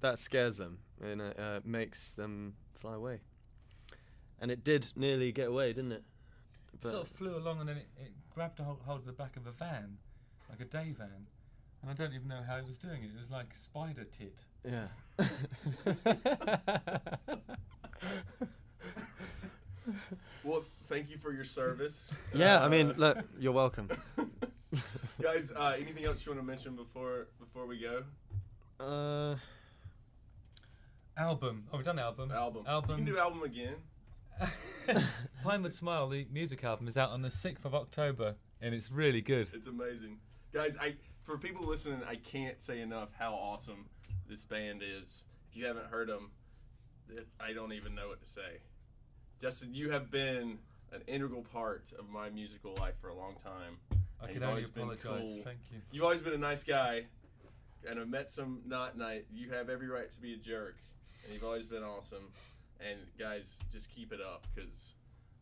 that 0.00 0.18
scares 0.18 0.58
them 0.58 0.78
and 1.02 1.20
it 1.20 1.38
uh, 1.38 1.60
makes 1.64 2.12
them 2.12 2.54
fly 2.74 2.94
away. 2.94 3.20
And 4.40 4.50
it 4.50 4.64
did 4.64 4.88
nearly 4.96 5.32
get 5.32 5.48
away, 5.48 5.72
didn't 5.72 5.92
it? 5.92 6.04
it 6.74 6.82
sort 6.82 7.02
of 7.02 7.08
flew 7.08 7.36
along 7.36 7.60
and 7.60 7.68
then 7.68 7.76
it, 7.78 7.88
it 8.00 8.12
grabbed 8.34 8.60
a 8.60 8.64
hold, 8.64 8.80
hold 8.84 9.00
of 9.00 9.06
the 9.06 9.12
back 9.12 9.36
of 9.36 9.46
a 9.46 9.52
van, 9.52 9.96
like 10.50 10.60
a 10.60 10.64
day 10.64 10.92
van. 10.96 11.26
And 11.82 11.90
I 11.90 11.94
don't 11.94 12.14
even 12.14 12.28
know 12.28 12.42
how 12.46 12.56
it 12.56 12.66
was 12.66 12.76
doing 12.76 13.02
it. 13.02 13.10
It 13.14 13.18
was 13.18 13.30
like 13.30 13.54
spider 13.54 14.04
tit. 14.04 14.38
yeah. 14.64 14.88
Well, 20.44 20.62
thank 20.88 21.08
you 21.10 21.16
for 21.16 21.32
your 21.32 21.44
service. 21.44 22.12
yeah, 22.34 22.60
I 22.60 22.66
Uh, 22.66 22.68
mean, 22.68 22.94
look, 22.98 23.18
you're 23.38 23.52
welcome. 23.52 23.88
guys. 25.22 25.50
Uh, 25.54 25.74
anything 25.78 26.04
else 26.04 26.24
you 26.26 26.32
want 26.32 26.40
to 26.42 26.46
mention 26.46 26.76
before 26.76 27.28
before 27.40 27.66
we 27.66 27.78
go? 27.80 28.02
Uh, 28.78 29.36
Album. 31.16 31.64
Oh, 31.72 31.76
we've 31.76 31.86
done 31.86 31.98
album. 31.98 32.30
Album. 32.30 32.64
Album. 32.66 32.90
You 32.98 33.04
can 33.06 33.14
do 33.14 33.18
album 33.18 33.42
again. 33.42 33.76
Pinewood 35.44 35.72
Smile, 35.72 36.08
the 36.08 36.26
music 36.30 36.62
album, 36.64 36.88
is 36.88 36.96
out 36.96 37.10
on 37.10 37.22
the 37.22 37.28
6th 37.28 37.64
of 37.64 37.74
October, 37.74 38.34
and 38.60 38.74
it's 38.74 38.90
really 38.90 39.20
good. 39.20 39.48
It's 39.54 39.68
amazing, 39.68 40.18
guys. 40.52 40.76
I 40.80 40.96
for 41.22 41.38
people 41.38 41.64
listening, 41.66 42.02
I 42.06 42.16
can't 42.16 42.60
say 42.60 42.80
enough 42.80 43.10
how 43.18 43.32
awesome 43.32 43.86
this 44.28 44.44
band 44.44 44.82
is. 44.82 45.24
If 45.50 45.56
you 45.56 45.66
haven't 45.66 45.86
heard 45.86 46.08
them, 46.08 46.32
it, 47.08 47.26
I 47.40 47.52
don't 47.52 47.72
even 47.72 47.94
know 47.94 48.08
what 48.08 48.20
to 48.20 48.28
say. 48.28 48.58
Justin, 49.44 49.74
you 49.74 49.90
have 49.90 50.10
been 50.10 50.56
an 50.90 51.02
integral 51.06 51.42
part 51.42 51.92
of 51.98 52.08
my 52.08 52.30
musical 52.30 52.74
life 52.80 52.94
for 52.98 53.08
a 53.08 53.14
long 53.14 53.34
time. 53.44 53.76
I 53.90 54.24
and 54.24 54.28
can 54.28 54.34
you've 54.36 54.42
only 54.42 54.52
always 54.52 54.70
been 54.70 54.82
apologise. 54.84 55.02
cool. 55.34 55.42
Thank 55.44 55.58
you. 55.70 55.78
You've 55.92 56.04
always 56.04 56.22
been 56.22 56.32
a 56.32 56.38
nice 56.38 56.64
guy, 56.64 57.02
and 57.86 58.00
I've 58.00 58.08
met 58.08 58.30
some 58.30 58.62
not 58.64 58.96
nice. 58.96 59.24
You 59.30 59.50
have 59.50 59.68
every 59.68 59.86
right 59.88 60.10
to 60.10 60.18
be 60.18 60.32
a 60.32 60.38
jerk, 60.38 60.76
and 61.24 61.34
you've 61.34 61.44
always 61.44 61.66
been 61.66 61.82
awesome. 61.82 62.24
And 62.80 62.98
guys, 63.18 63.58
just 63.70 63.90
keep 63.94 64.14
it 64.14 64.20
up 64.22 64.46
because 64.54 64.94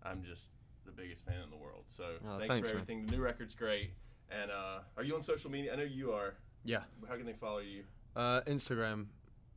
I'm 0.03 0.25
just 0.25 0.51
the 0.85 0.91
biggest 0.91 1.25
fan 1.25 1.41
in 1.45 1.51
the 1.51 1.57
world. 1.57 1.85
So 1.91 2.03
Oh, 2.27 2.39
thanks, 2.41 2.49
thanks, 2.55 2.69
for 2.71 2.75
man. 2.75 2.83
everything. 2.83 3.07
The 3.07 3.13
new 3.13 3.23
record's 3.23 3.55
great. 3.55 3.91
And 4.33 4.51
uh, 4.51 4.81
are 4.97 5.05
you 5.05 5.15
on 5.15 5.23
social 5.23 5.49
media? 5.49 5.75
I 5.75 5.77
know 5.77 5.85
you 5.85 6.11
are. 6.11 6.35
yeah. 6.65 6.81
How 7.09 7.15
can 7.15 7.25
they 7.25 7.35
follow 7.35 7.59
you? 7.61 7.85
Uh, 8.17 8.41
Instagram 8.49 9.07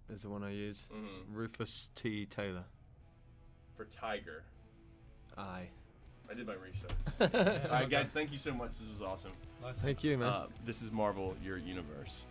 is 0.07 0.21
the 0.21 0.29
one 0.29 0.43
I 0.43 0.51
use. 0.51 0.87
hmm 0.91 1.33
Rufus 1.35 1.89
T 1.95 2.27
Taylor. 2.27 2.65
For 3.75 3.85
Tiger. 3.85 4.43
Aye. 5.37 5.67
I 6.29 6.33
did 6.33 6.47
my 6.47 6.53
research. 6.53 6.91
All 7.69 7.71
right, 7.71 7.89
guys. 7.89 8.09
thank 8.09 8.31
you 8.31 8.37
so 8.37 8.53
much. 8.53 8.71
This 8.79 8.89
was 8.89 9.01
awesome. 9.01 9.31
Thank 9.83 10.03
you, 10.03 10.17
man. 10.17 10.27
Uh, 10.27 10.47
this 10.65 10.81
is 10.81 10.91
Marvel, 10.91 11.35
your 11.43 11.57
universe. 11.57 12.25